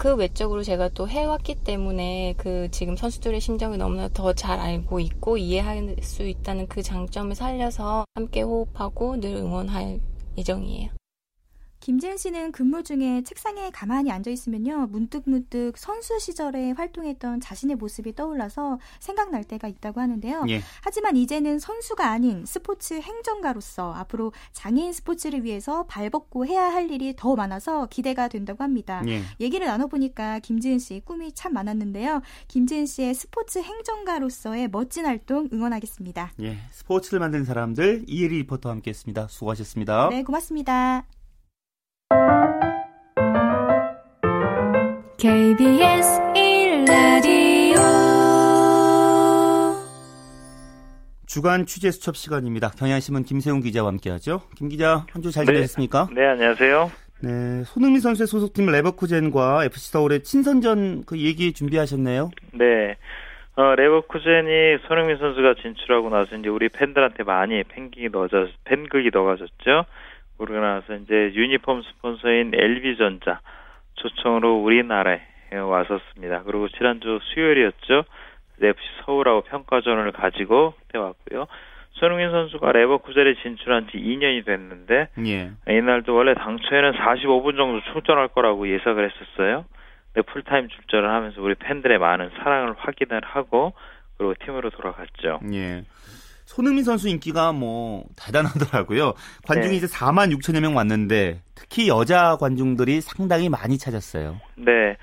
그 0.02 0.16
외적으로 0.16 0.64
제가 0.64 0.90
또 0.90 1.08
해왔기 1.08 1.58
때문에 1.64 2.34
그 2.36 2.70
지금 2.72 2.96
선수들의 2.98 3.40
심정을 3.40 3.78
너무나 3.78 4.08
더 4.08 4.34
잘 4.34 4.60
알고 4.60 5.00
있고 5.00 5.38
이해할 5.38 5.96
수 6.02 6.24
있다는 6.24 6.66
그 6.68 6.82
장점을 6.82 7.36
살려서 7.36 8.06
함께 8.16 8.42
호흡하고 8.42 9.20
늘 9.20 9.36
응원할 9.36 10.00
예정이에요. 10.40 10.90
김지은 11.82 12.17
씨는 12.17 12.52
근무 12.52 12.84
중에 12.84 13.24
책상에 13.24 13.72
가만히 13.72 14.12
앉아 14.12 14.30
있으면요. 14.30 14.88
문득 14.91 15.24
문득 15.26 15.74
선수 15.76 16.20
시절에 16.20 16.72
활동했던 16.72 17.41
자신의 17.41 17.76
모습이 17.76 18.15
떠올라서 18.15 18.80
생각날 19.00 19.44
때가 19.44 19.67
있다고 19.67 20.00
하는데요. 20.00 20.46
예. 20.50 20.62
하지만 20.84 21.17
이제는 21.17 21.58
선수가 21.58 22.08
아닌 22.08 22.46
스포츠 22.46 22.94
행정가로서 22.94 23.94
앞으로 23.94 24.32
장애인 24.54 24.94
스포츠를 24.94 25.44
위해서 25.44 25.84
발벗고 25.88 26.46
해야 26.46 26.72
할 26.72 26.91
일이 26.91 27.15
더 27.17 27.36
많아서 27.36 27.88
기대가 27.88 28.28
된다고 28.28 28.63
합니다. 28.63 29.04
예. 29.08 29.24
얘기를 29.39 29.65
나눠보니까 29.65 30.39
김지은 30.39 30.78
씨 30.78 31.02
꿈이 31.04 31.32
참 31.34 31.54
많았는데요. 31.54 32.22
김지은 32.48 32.86
씨의 32.86 33.15
스포츠 33.15 33.58
행정가로서의 33.60 34.70
멋진 34.70 35.06
활동 35.06 35.50
응원하겠습니다. 35.52 36.34
예. 36.41 36.58
스포츠를 36.70 37.20
만든 37.20 37.44
사람들 37.44 38.06
이혜리 38.06 38.38
리포터와 38.38 38.76
함께했습니다. 38.76 39.30
수고하셨습니다. 39.30 40.10
네, 40.10 40.24
고맙습니다. 40.24 41.06
KBS 45.17 46.19
1라디오 46.34 47.78
주간 51.28 51.65
취재 51.65 51.91
수첩 51.91 52.15
시간입니다. 52.17 52.69
경향신문 52.69 53.24
김세훈 53.24 53.62
기자와 53.62 53.89
함께하죠. 53.89 54.41
김 54.58 54.67
기자 54.69 55.06
한 55.12 55.21
주 55.21 55.32
잘 55.32 55.45
지내셨습니까? 55.45 56.08
네, 56.13 56.21
네, 56.21 56.28
안녕하세요. 56.28 56.91
네, 57.24 57.63
손흥민 57.65 58.02
선수의 58.02 58.26
소속팀 58.28 58.65
레버쿠젠과 58.65 59.65
FC 59.65 59.91
서울의 59.91 60.24
친선전 60.24 61.04
그 61.06 61.19
얘기 61.19 61.54
준비하셨네요. 61.54 62.32
네. 62.54 62.95
어, 63.56 63.76
레버쿠젠이 63.76 64.80
손흥민 64.88 65.17
선수가 65.17 65.56
진출하고 65.62 66.10
나서 66.10 66.36
이제 66.36 66.50
우리 66.50 66.67
팬들한테 66.69 67.24
많이 67.24 67.63
팬극이 67.63 68.10
넣어졌, 68.12 68.50
팬극이 68.63 69.12
넣어졌죠. 69.13 69.86
그러고 70.45 70.60
나서 70.60 70.95
이제 70.95 71.32
유니폼 71.36 71.84
스폰서인 71.84 72.51
LB전자 72.56 73.41
초청으로 73.93 74.56
우리나라에 74.63 75.21
왔었습니다. 75.51 76.43
그리고 76.43 76.67
지난주 76.69 77.19
수요일이었죠. 77.21 78.04
FC 78.62 78.82
서울하고 79.06 79.41
평가전을 79.41 80.12
가지고 80.12 80.73
그때 80.80 80.97
왔고요. 80.97 81.47
손흥민 81.93 82.32
선수가 82.32 82.71
레버쿠젠에 82.71 83.36
진출한 83.43 83.88
지 83.89 83.97
2년이 83.97 84.45
됐는데 84.45 85.10
예. 85.27 85.51
이날도 85.67 86.15
원래 86.15 86.34
당초에는 86.34 86.93
45분 86.93 87.58
정도 87.58 87.82
출전할 87.91 88.30
거라고 88.30 88.67
예상을 88.67 88.97
했었어요. 89.04 89.65
근데 90.13 90.25
풀타임 90.32 90.69
출전을 90.69 91.10
하면서 91.10 91.41
우리 91.41 91.54
팬들의 91.56 91.97
많은 91.99 92.32
사랑을 92.38 92.73
확인을 92.77 93.21
하고 93.23 93.73
그리고 94.17 94.34
팀으로 94.43 94.69
돌아갔죠. 94.69 95.39
예. 95.54 95.84
손흥민 96.45 96.84
선수 96.84 97.08
인기가 97.10 97.51
뭐 97.51 98.04
대단하더라고요. 98.17 99.13
관중이 99.47 99.71
네. 99.71 99.77
이제 99.77 99.88
4만 99.88 100.36
6천여 100.36 100.60
명 100.62 100.75
왔는데 100.75 101.41
특히 101.56 101.88
여자 101.88 102.38
관중들이 102.39 103.01
상당히 103.01 103.49
많이 103.49 103.77
찾았어요. 103.77 104.39
네. 104.56 104.97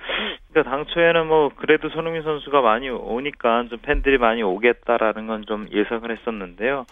그러니까 0.50 0.70
당초에는 0.70 1.26
뭐 1.26 1.50
그래도 1.56 1.88
손흥민 1.90 2.22
선수가 2.22 2.60
많이 2.62 2.88
오니까 2.88 3.66
좀 3.68 3.78
팬들이 3.80 4.18
많이 4.18 4.42
오겠다라는 4.42 5.26
건 5.26 5.44
좀 5.46 5.66
예상을 5.72 6.10
했었는데요. 6.10 6.84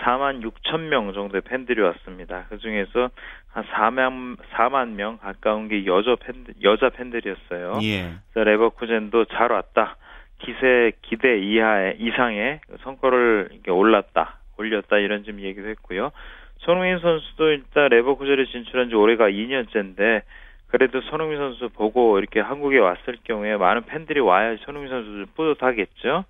4만 0.00 0.42
6천 0.42 0.80
명 0.88 1.12
정도의 1.12 1.42
팬들이 1.42 1.80
왔습니다. 1.82 2.46
그 2.48 2.58
중에서 2.58 3.10
한 3.48 3.64
4만 3.64 4.36
4만 4.54 4.90
명 4.90 5.18
가까운 5.18 5.68
게 5.68 5.84
여자 5.86 6.14
팬 6.20 6.46
여자 6.62 6.88
팬들이었어요. 6.88 7.80
예. 7.82 8.14
그래서 8.32 8.48
레버쿠젠도 8.48 9.24
잘 9.26 9.50
왔다. 9.52 9.96
기세 10.38 10.92
기대 11.02 11.38
이하의 11.38 11.96
이상의 11.98 12.60
성과를 12.82 13.48
이렇게 13.52 13.70
올랐다 13.70 14.38
올렸다 14.56 14.98
이런 14.98 15.24
좀 15.24 15.40
얘기도 15.40 15.68
했고요. 15.68 16.10
손흥민 16.58 16.98
선수도 16.98 17.50
일단 17.50 17.88
레버쿠젠에 17.88 18.46
진출한 18.46 18.88
지 18.88 18.94
올해가 18.94 19.28
2년째인데 19.28 20.22
그래도 20.68 21.00
손흥민 21.02 21.38
선수 21.38 21.68
보고 21.70 22.18
이렇게 22.18 22.40
한국에 22.40 22.78
왔을 22.78 23.16
경우에 23.24 23.56
많은 23.56 23.84
팬들이 23.86 24.20
와야 24.20 24.56
손흥민 24.64 24.90
선수도 24.90 25.26
뿌듯하겠죠. 25.34 26.24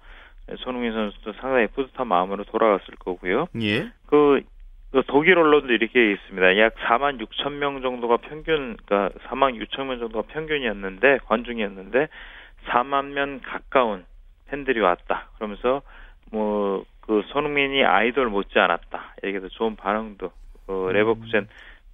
손흥민 0.58 0.92
선수도 0.92 1.32
상당히 1.34 1.66
뿌듯한 1.68 2.06
마음으로 2.06 2.44
돌아갔을 2.44 2.94
거고요. 2.98 3.48
예. 3.60 3.90
그, 4.06 4.40
그 4.92 5.02
독일 5.06 5.38
언론도 5.38 5.72
이렇게 5.72 6.12
있습니다. 6.12 6.58
약 6.58 6.74
4만 6.76 7.20
6천 7.20 7.52
명 7.54 7.82
정도가 7.82 8.18
평균, 8.18 8.76
그러니까 8.86 9.18
4만 9.28 9.60
6천 9.60 9.86
명 9.86 9.98
정도가 9.98 10.28
평균이었는데 10.28 11.18
관중이었는데 11.26 12.08
4만 12.68 13.12
명 13.12 13.40
가까운 13.44 14.04
팬들이 14.48 14.80
왔다. 14.80 15.28
그러면서 15.36 15.82
뭐 16.30 16.84
그 17.08 17.22
손흥민이 17.28 17.84
아이돌 17.84 18.28
못지 18.28 18.58
않았다. 18.58 19.14
이렇게 19.22 19.48
좋은 19.48 19.76
반응도 19.76 20.30
그 20.66 20.90
레버쿠젠 20.92 21.48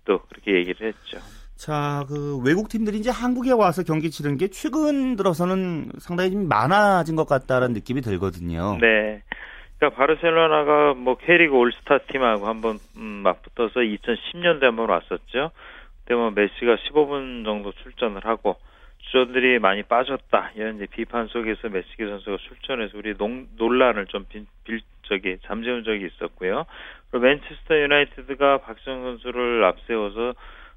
또 0.04 0.18
그렇게 0.28 0.54
얘기를 0.56 0.88
했죠. 0.88 1.18
자, 1.54 2.04
그 2.08 2.42
외국 2.44 2.68
팀들이 2.68 2.98
이제 2.98 3.10
한국에 3.10 3.52
와서 3.52 3.84
경기 3.84 4.10
치른 4.10 4.36
게 4.36 4.48
최근 4.48 5.14
들어서는 5.14 5.92
상당히 5.98 6.32
좀 6.32 6.48
많아진 6.48 7.14
것 7.14 7.28
같다는 7.28 7.74
느낌이 7.74 8.00
들거든요. 8.00 8.76
네. 8.80 9.22
그러니까 9.78 9.96
바르셀로나가 9.96 10.94
뭐 10.94 11.16
K리그 11.16 11.54
올스타 11.54 11.98
팀하고 12.10 12.48
한번 12.48 12.78
음, 12.96 13.22
맞붙어서 13.22 13.80
2010년대 13.80 14.62
한번 14.62 14.90
왔었죠. 14.90 15.52
그때 16.00 16.16
뭐 16.16 16.32
메시가 16.32 16.74
15분 16.74 17.44
정도 17.44 17.70
출전을 17.70 18.26
하고 18.26 18.56
주전들이 19.06 19.58
많이 19.58 19.82
빠졌다 19.82 20.52
이런 20.56 20.76
이제 20.76 20.86
비판 20.90 21.28
속에서 21.28 21.68
메시기 21.68 22.04
선수가 22.04 22.36
출전해서 22.48 22.98
우리 22.98 23.16
농, 23.16 23.46
논란을 23.56 24.06
좀 24.06 24.24
빌, 24.28 24.46
빌 24.64 24.80
저기 25.02 25.38
잠재운 25.44 25.84
적이 25.84 26.06
있었고요. 26.06 26.64
그리고 27.10 27.26
맨체스터 27.26 27.76
유나이티드가 27.76 28.58
박정 28.58 29.02
선수를 29.02 29.64
앞세워서 29.64 30.34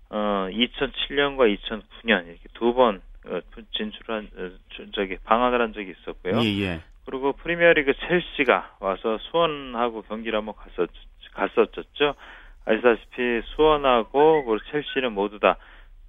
어 0.10 0.48
2007년과 0.52 1.58
2009년 1.58 2.28
이렇게 2.28 2.48
두번 2.54 3.02
어, 3.26 3.40
진출한 3.76 4.28
어, 4.38 4.50
저기 4.94 5.18
방한을 5.24 5.62
한 5.62 5.74
적이 5.74 5.94
있었고요. 6.00 6.40
예, 6.42 6.62
예. 6.62 6.82
그리고 7.06 7.34
프리미어리그 7.34 7.94
첼시가 7.94 8.78
와서 8.80 9.18
수원하고 9.32 10.04
경기를 10.04 10.38
한번 10.38 10.56
갔었 10.56 10.90
갔었죠. 11.34 12.16
아시다시피 12.66 13.42
수원하고 13.56 14.44
그리고 14.46 14.64
첼시는 14.72 15.14
모두 15.14 15.40
다 15.40 15.58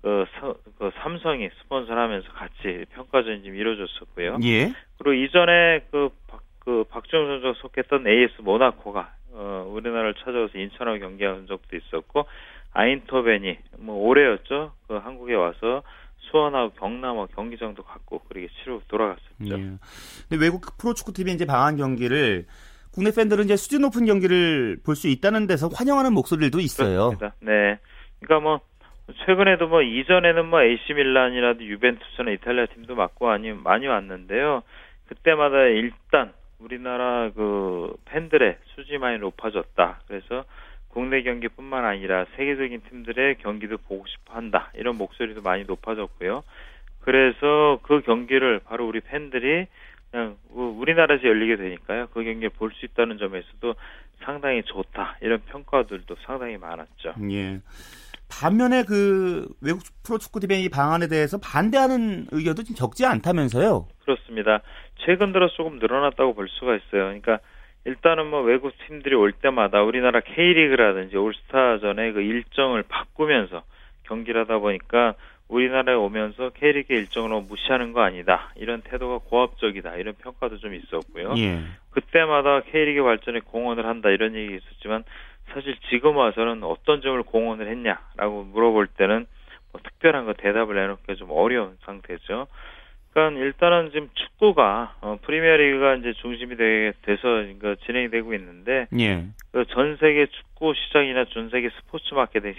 그, 0.03 0.24
서, 0.38 0.55
그 0.78 0.90
삼성이 1.03 1.51
스폰서를 1.62 2.01
하면서 2.01 2.28
같이 2.32 2.84
평가전이 2.94 3.42
좀 3.42 3.55
이루어졌었고요. 3.55 4.38
예. 4.44 4.72
그리고 4.99 5.12
이전에 5.12 5.80
그, 5.90 6.11
박, 6.28 6.40
그 6.61 6.84
박정 6.88 7.26
선수가 7.26 7.55
속했던 7.61 8.07
AS 8.07 8.40
모나코가 8.42 9.12
어, 9.32 9.66
우리나라를 9.68 10.14
찾아와서 10.14 10.57
인천하고 10.59 10.99
경기한 11.01 11.46
적도 11.46 11.76
있었고 11.76 12.26
아인토벤이 12.72 13.59
뭐 13.78 13.96
올해였죠. 14.07 14.72
그 14.86 14.94
한국에 14.96 15.34
와서 15.34 15.82
수원하고 16.30 16.70
경남하고 16.74 17.26
경기장도 17.34 17.82
갖고 17.82 18.20
그렇게 18.28 18.49
치르고 18.61 18.82
돌아갔었죠. 18.88 19.24
예. 19.46 19.53
근데 19.55 20.36
외국 20.44 20.76
프로축구 20.78 21.12
팀이 21.12 21.32
이제 21.32 21.44
방한 21.46 21.76
경기를 21.76 22.46
국내 22.92 23.11
팬들은 23.12 23.44
이제 23.44 23.57
수준 23.57 23.82
높은 23.82 24.07
경기를 24.07 24.78
볼 24.84 24.94
수 24.96 25.09
있다는 25.09 25.46
데서 25.46 25.68
환영하는 25.68 26.12
목소리들도 26.12 26.61
있어요. 26.61 27.11
그렇습니다. 27.16 27.34
네. 27.40 27.78
그러니까 28.20 28.40
뭐 28.49 28.61
최근에도 29.24 29.68
뭐 29.68 29.82
이전에는 29.82 30.46
뭐 30.46 30.62
AC 30.62 30.92
밀란이라도 30.92 31.64
유벤투스나 31.64 32.30
이탈리아 32.32 32.66
팀도 32.66 32.94
맞고 32.94 33.30
아니 33.30 33.52
많이 33.52 33.86
왔는데요. 33.86 34.62
그때마다 35.09 35.62
일단 35.64 36.32
우리나라 36.59 37.30
그 37.30 37.94
팬들의 38.06 38.59
수준이 38.74 38.98
많이 38.98 39.18
높아졌다. 39.18 40.00
그래서 40.06 40.44
국내 40.88 41.22
경기뿐만 41.22 41.84
아니라 41.84 42.26
세계적인 42.36 42.82
팀들의 42.88 43.36
경기도 43.36 43.78
보고 43.78 44.04
싶어 44.06 44.34
한다. 44.34 44.70
이런 44.74 44.96
목소리도 44.96 45.42
많이 45.42 45.64
높아졌고요. 45.64 46.42
그래서 47.00 47.78
그 47.82 48.00
경기를 48.02 48.61
바로 48.64 48.86
우리 48.86 49.00
팬들이 49.00 49.66
그냥 50.11 50.36
우리나라에서 50.50 51.24
열리게 51.24 51.56
되니까요. 51.56 52.09
그 52.09 52.24
경기를 52.24 52.50
볼 52.50 52.72
수 52.72 52.84
있다는 52.84 53.18
점에서도 53.18 53.74
상당히 54.24 54.62
좋다. 54.64 55.16
이런 55.20 55.40
평가들도 55.46 56.16
상당히 56.26 56.56
많았죠. 56.59 57.14
예. 57.30 57.61
반면에 58.30 58.84
그 58.84 59.48
외국 59.60 59.82
프로축구 60.04 60.40
대회의 60.40 60.68
방안에 60.68 61.08
대해서 61.08 61.38
반대하는 61.38 62.26
의견도 62.30 62.62
좀 62.62 62.74
적지 62.76 63.06
않다면서요? 63.06 63.88
그렇습니다. 64.04 64.60
최근 64.96 65.32
들어 65.32 65.48
조금 65.48 65.78
늘어났다고 65.78 66.34
볼 66.34 66.48
수가 66.48 66.76
있어요. 66.76 67.04
그러니까 67.04 67.38
일단은 67.84 68.26
뭐 68.26 68.42
외국 68.42 68.72
팀들이 68.86 69.14
올 69.14 69.32
때마다 69.32 69.82
우리나라 69.82 70.20
K리그라든지 70.20 71.16
올스타전의 71.16 72.12
그 72.12 72.20
일정을 72.20 72.82
바꾸면서 72.82 73.62
경기를 74.04 74.42
하다 74.42 74.58
보니까 74.58 75.14
우리나라에 75.48 75.94
오면서 75.94 76.50
K리그 76.50 76.92
일정으로 76.92 77.40
무시하는 77.40 77.92
거 77.92 78.02
아니다. 78.02 78.52
이런 78.56 78.82
태도가 78.82 79.18
고압적이다. 79.28 79.96
이런 79.96 80.14
평가도 80.14 80.58
좀 80.58 80.74
있었고요. 80.74 81.34
예. 81.38 81.60
그때마다 81.90 82.60
K리그 82.60 83.02
발전에 83.02 83.40
공헌을 83.40 83.86
한다. 83.86 84.10
이런 84.10 84.34
얘기 84.34 84.54
있었지만 84.56 85.04
사실 85.53 85.76
지금 85.90 86.16
와서는 86.16 86.62
어떤 86.62 87.01
점을 87.01 87.20
공헌을 87.22 87.68
했냐라고 87.68 88.44
물어볼 88.44 88.88
때는 88.88 89.26
뭐 89.72 89.80
특별한 89.82 90.26
거 90.26 90.32
대답을 90.34 90.74
내놓기가 90.74 91.14
좀 91.14 91.30
어려운 91.30 91.76
상태죠. 91.84 92.46
그러니까 93.12 93.42
일단은 93.42 93.90
지금 93.90 94.09
축구가 94.14 94.96
어, 95.01 95.18
프리미어리그가 95.22 95.96
이제 95.96 96.12
중심이 96.14 96.57
되, 96.57 96.92
돼서 97.03 97.22
그러니까 97.22 97.74
진행이 97.86 98.11
되고 98.11 98.34
있는데 98.34 98.86
예. 98.99 99.24
그전 99.53 99.96
세계 99.96 100.26
축구 100.26 100.74
시장이나 100.74 101.24
전 101.30 101.49
세계 101.51 101.70
스포츠 101.70 102.14
마케팅 102.14 102.55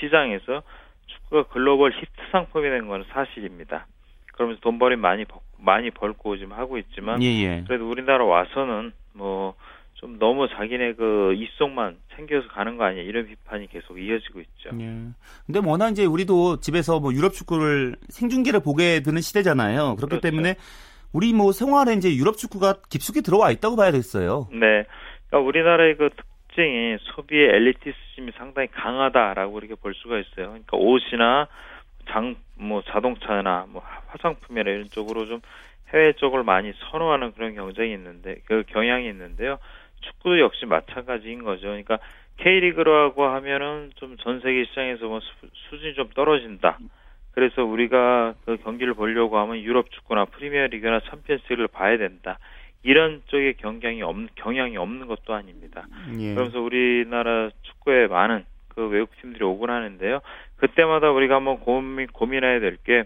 시장에서 0.00 0.62
축구가 1.06 1.48
글로벌 1.52 1.92
히트 1.92 2.30
상품이 2.32 2.68
된 2.68 2.86
건 2.88 3.04
사실입니다. 3.10 3.86
그러면서 4.32 4.60
돈벌이 4.62 4.96
많이 4.96 5.24
많이 5.58 5.90
벌고 5.90 6.36
지금 6.36 6.52
하고 6.52 6.78
있지만 6.78 7.22
예예. 7.22 7.42
예. 7.58 7.64
그래도 7.66 7.88
우리나라 7.88 8.24
와서는 8.24 8.92
뭐 9.14 9.54
좀 10.04 10.18
너무 10.18 10.46
자기네 10.48 10.92
그 10.96 11.32
이속만 11.32 11.96
챙겨서 12.14 12.46
가는 12.48 12.76
거 12.76 12.84
아니야 12.84 13.02
이런 13.02 13.26
비판이 13.26 13.68
계속 13.68 13.98
이어지고 13.98 14.40
있죠. 14.40 14.68
예. 14.78 14.92
근데 15.46 15.60
워낙 15.64 15.88
이제 15.88 16.04
우리도 16.04 16.60
집에서 16.60 17.00
뭐 17.00 17.14
유럽 17.14 17.32
축구를 17.32 17.96
생중계를 18.10 18.60
보게 18.60 19.00
되는 19.00 19.22
시대잖아요. 19.22 19.96
그렇기 19.96 20.20
그렇죠. 20.20 20.20
때문에 20.20 20.56
우리 21.14 21.32
뭐 21.32 21.52
생활에 21.52 21.94
이제 21.94 22.14
유럽 22.14 22.36
축구가 22.36 22.82
깊숙이 22.90 23.22
들어와 23.22 23.50
있다고 23.50 23.76
봐야 23.76 23.92
되겠어요. 23.92 24.48
네. 24.52 24.84
그러니까 25.30 25.48
우리나라의 25.48 25.96
그 25.96 26.10
특징이 26.48 26.98
소비의 27.14 27.48
엘리티즘이 27.48 28.32
상당히 28.36 28.68
강하다라고 28.72 29.58
이렇게 29.58 29.74
볼 29.74 29.94
수가 29.94 30.18
있어요. 30.18 30.48
그러니까 30.48 30.76
옷이나 30.76 31.48
장, 32.10 32.36
뭐 32.56 32.82
자동차나 32.82 33.68
뭐 33.70 33.82
화장품이나 34.08 34.68
이런 34.68 34.90
쪽으로 34.90 35.24
좀 35.24 35.40
해외 35.94 36.12
쪽을 36.12 36.42
많이 36.42 36.74
선호하는 36.90 37.32
그런 37.32 37.54
경쟁이 37.54 37.94
있는데 37.94 38.36
그 38.44 38.64
경향이 38.66 39.08
있는데요. 39.08 39.58
축구도 40.04 40.38
역시 40.40 40.66
마찬가지인 40.66 41.42
거죠. 41.44 41.62
그러니까 41.68 41.98
K리그라고 42.38 43.24
하면은 43.24 43.90
좀 43.96 44.16
전 44.18 44.40
세계 44.40 44.64
시장에서 44.64 45.06
뭐 45.06 45.20
수, 45.20 45.28
준이 45.70 45.94
좀 45.94 46.08
떨어진다. 46.14 46.78
그래서 47.32 47.64
우리가 47.64 48.34
그 48.44 48.56
경기를 48.58 48.94
보려고 48.94 49.38
하면 49.38 49.58
유럽 49.58 49.90
축구나 49.90 50.24
프리미어 50.26 50.66
리그나 50.68 51.00
챔피언스리그를 51.10 51.68
봐야 51.68 51.96
된다. 51.98 52.38
이런 52.82 53.22
쪽의 53.26 53.54
경향이 53.54 54.02
없 54.02 54.16
경향이 54.36 54.76
없는 54.76 55.06
것도 55.06 55.34
아닙니다. 55.34 55.86
예. 56.20 56.34
그러면서 56.34 56.60
우리나라 56.60 57.50
축구에 57.62 58.06
많은 58.08 58.44
그 58.68 58.86
외국 58.88 59.10
팀들이 59.20 59.44
오곤 59.44 59.70
하는데요. 59.70 60.20
그때마다 60.56 61.10
우리가 61.10 61.36
한번 61.36 61.58
고민 61.60 62.06
고민해야 62.08 62.60
될 62.60 62.76
게 62.84 63.04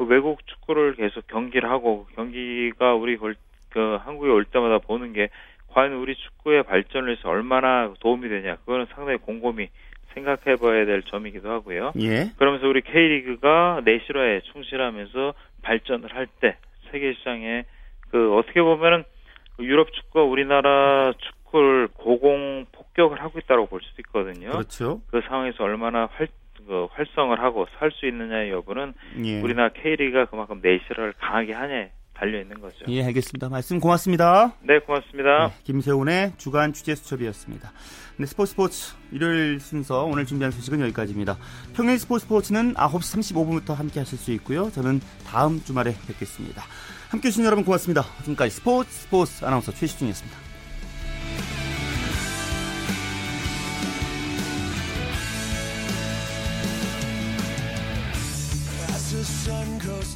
그 0.00 0.06
외국 0.06 0.46
축구를 0.46 0.94
계속 0.94 1.26
경기를 1.26 1.68
하고 1.70 2.06
경기가 2.14 2.94
우리 2.94 3.18
그 3.68 3.98
한국에 4.02 4.30
올 4.30 4.46
때마다 4.46 4.78
보는 4.78 5.12
게 5.12 5.28
과연 5.70 5.92
우리 5.94 6.14
축구의 6.14 6.62
발전을 6.64 7.08
위해서 7.08 7.28
얼마나 7.28 7.92
도움이 8.00 8.28
되냐 8.28 8.56
그거는 8.56 8.86
상당히 8.94 9.18
곰곰이 9.18 9.68
생각해 10.14 10.56
봐야 10.60 10.84
될 10.84 11.02
점이기도 11.02 11.50
하고요. 11.50 11.92
예. 12.00 12.30
그러면서 12.36 12.66
우리 12.66 12.80
K리그가 12.82 13.82
내실화에 13.84 14.40
충실하면서 14.52 15.34
발전을 15.62 16.14
할 16.14 16.26
때 16.40 16.56
세계 16.90 17.12
시장에 17.14 17.64
그 18.10 18.34
어떻게 18.36 18.60
보면은 18.60 19.04
유럽 19.60 19.92
축구가 19.92 20.24
우리나라 20.24 21.12
축구를 21.12 21.88
고공 21.94 22.66
폭격을 22.72 23.20
하고 23.22 23.38
있다고 23.38 23.66
볼 23.66 23.80
수도 23.82 24.02
있거든요. 24.02 24.50
그렇죠. 24.50 25.00
그 25.10 25.20
상황에서 25.28 25.62
얼마나 25.62 26.06
활, 26.12 26.26
그 26.66 26.86
활성을 26.90 27.38
하고 27.40 27.66
살 27.78 27.92
수 27.92 28.06
있느냐의 28.06 28.50
여부는 28.50 28.94
예. 29.24 29.40
우리나라 29.40 29.68
K리그가 29.68 30.24
그만큼 30.26 30.58
내실화를 30.62 31.12
강하게 31.18 31.52
하냐 31.52 31.88
달려 32.20 32.38
있는 32.38 32.60
거죠. 32.60 32.84
예, 32.88 33.02
알겠습니다. 33.04 33.48
말씀 33.48 33.80
고맙습니다. 33.80 34.52
네, 34.60 34.78
고맙습니다. 34.80 35.48
네, 35.48 35.54
김세훈의 35.64 36.34
주간 36.36 36.74
취재 36.74 36.94
수첩이었습니다. 36.94 37.72
네, 38.18 38.26
스포츠 38.26 38.50
스포츠 38.50 38.94
일요일 39.10 39.58
순서 39.58 40.04
오늘 40.04 40.26
준비한 40.26 40.52
소식은 40.52 40.82
여기까지입니다. 40.82 41.38
평일 41.74 41.98
스포츠 41.98 42.26
스포츠는 42.26 42.74
9시 42.74 43.64
35분부터 43.64 43.74
함께 43.74 44.00
하실 44.00 44.18
수 44.18 44.32
있고요. 44.32 44.70
저는 44.70 45.00
다음 45.26 45.62
주말에 45.64 45.94
뵙겠습니다. 46.06 46.62
함께 47.08 47.28
해주신 47.28 47.46
여러분 47.46 47.64
고맙습니다. 47.64 48.04
지금까지 48.20 48.50
스포츠 48.50 48.90
스포츠 48.90 49.44
아나운서 49.46 49.72
최시중이었습니다. 49.72 50.50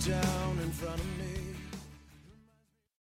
down 0.04 0.43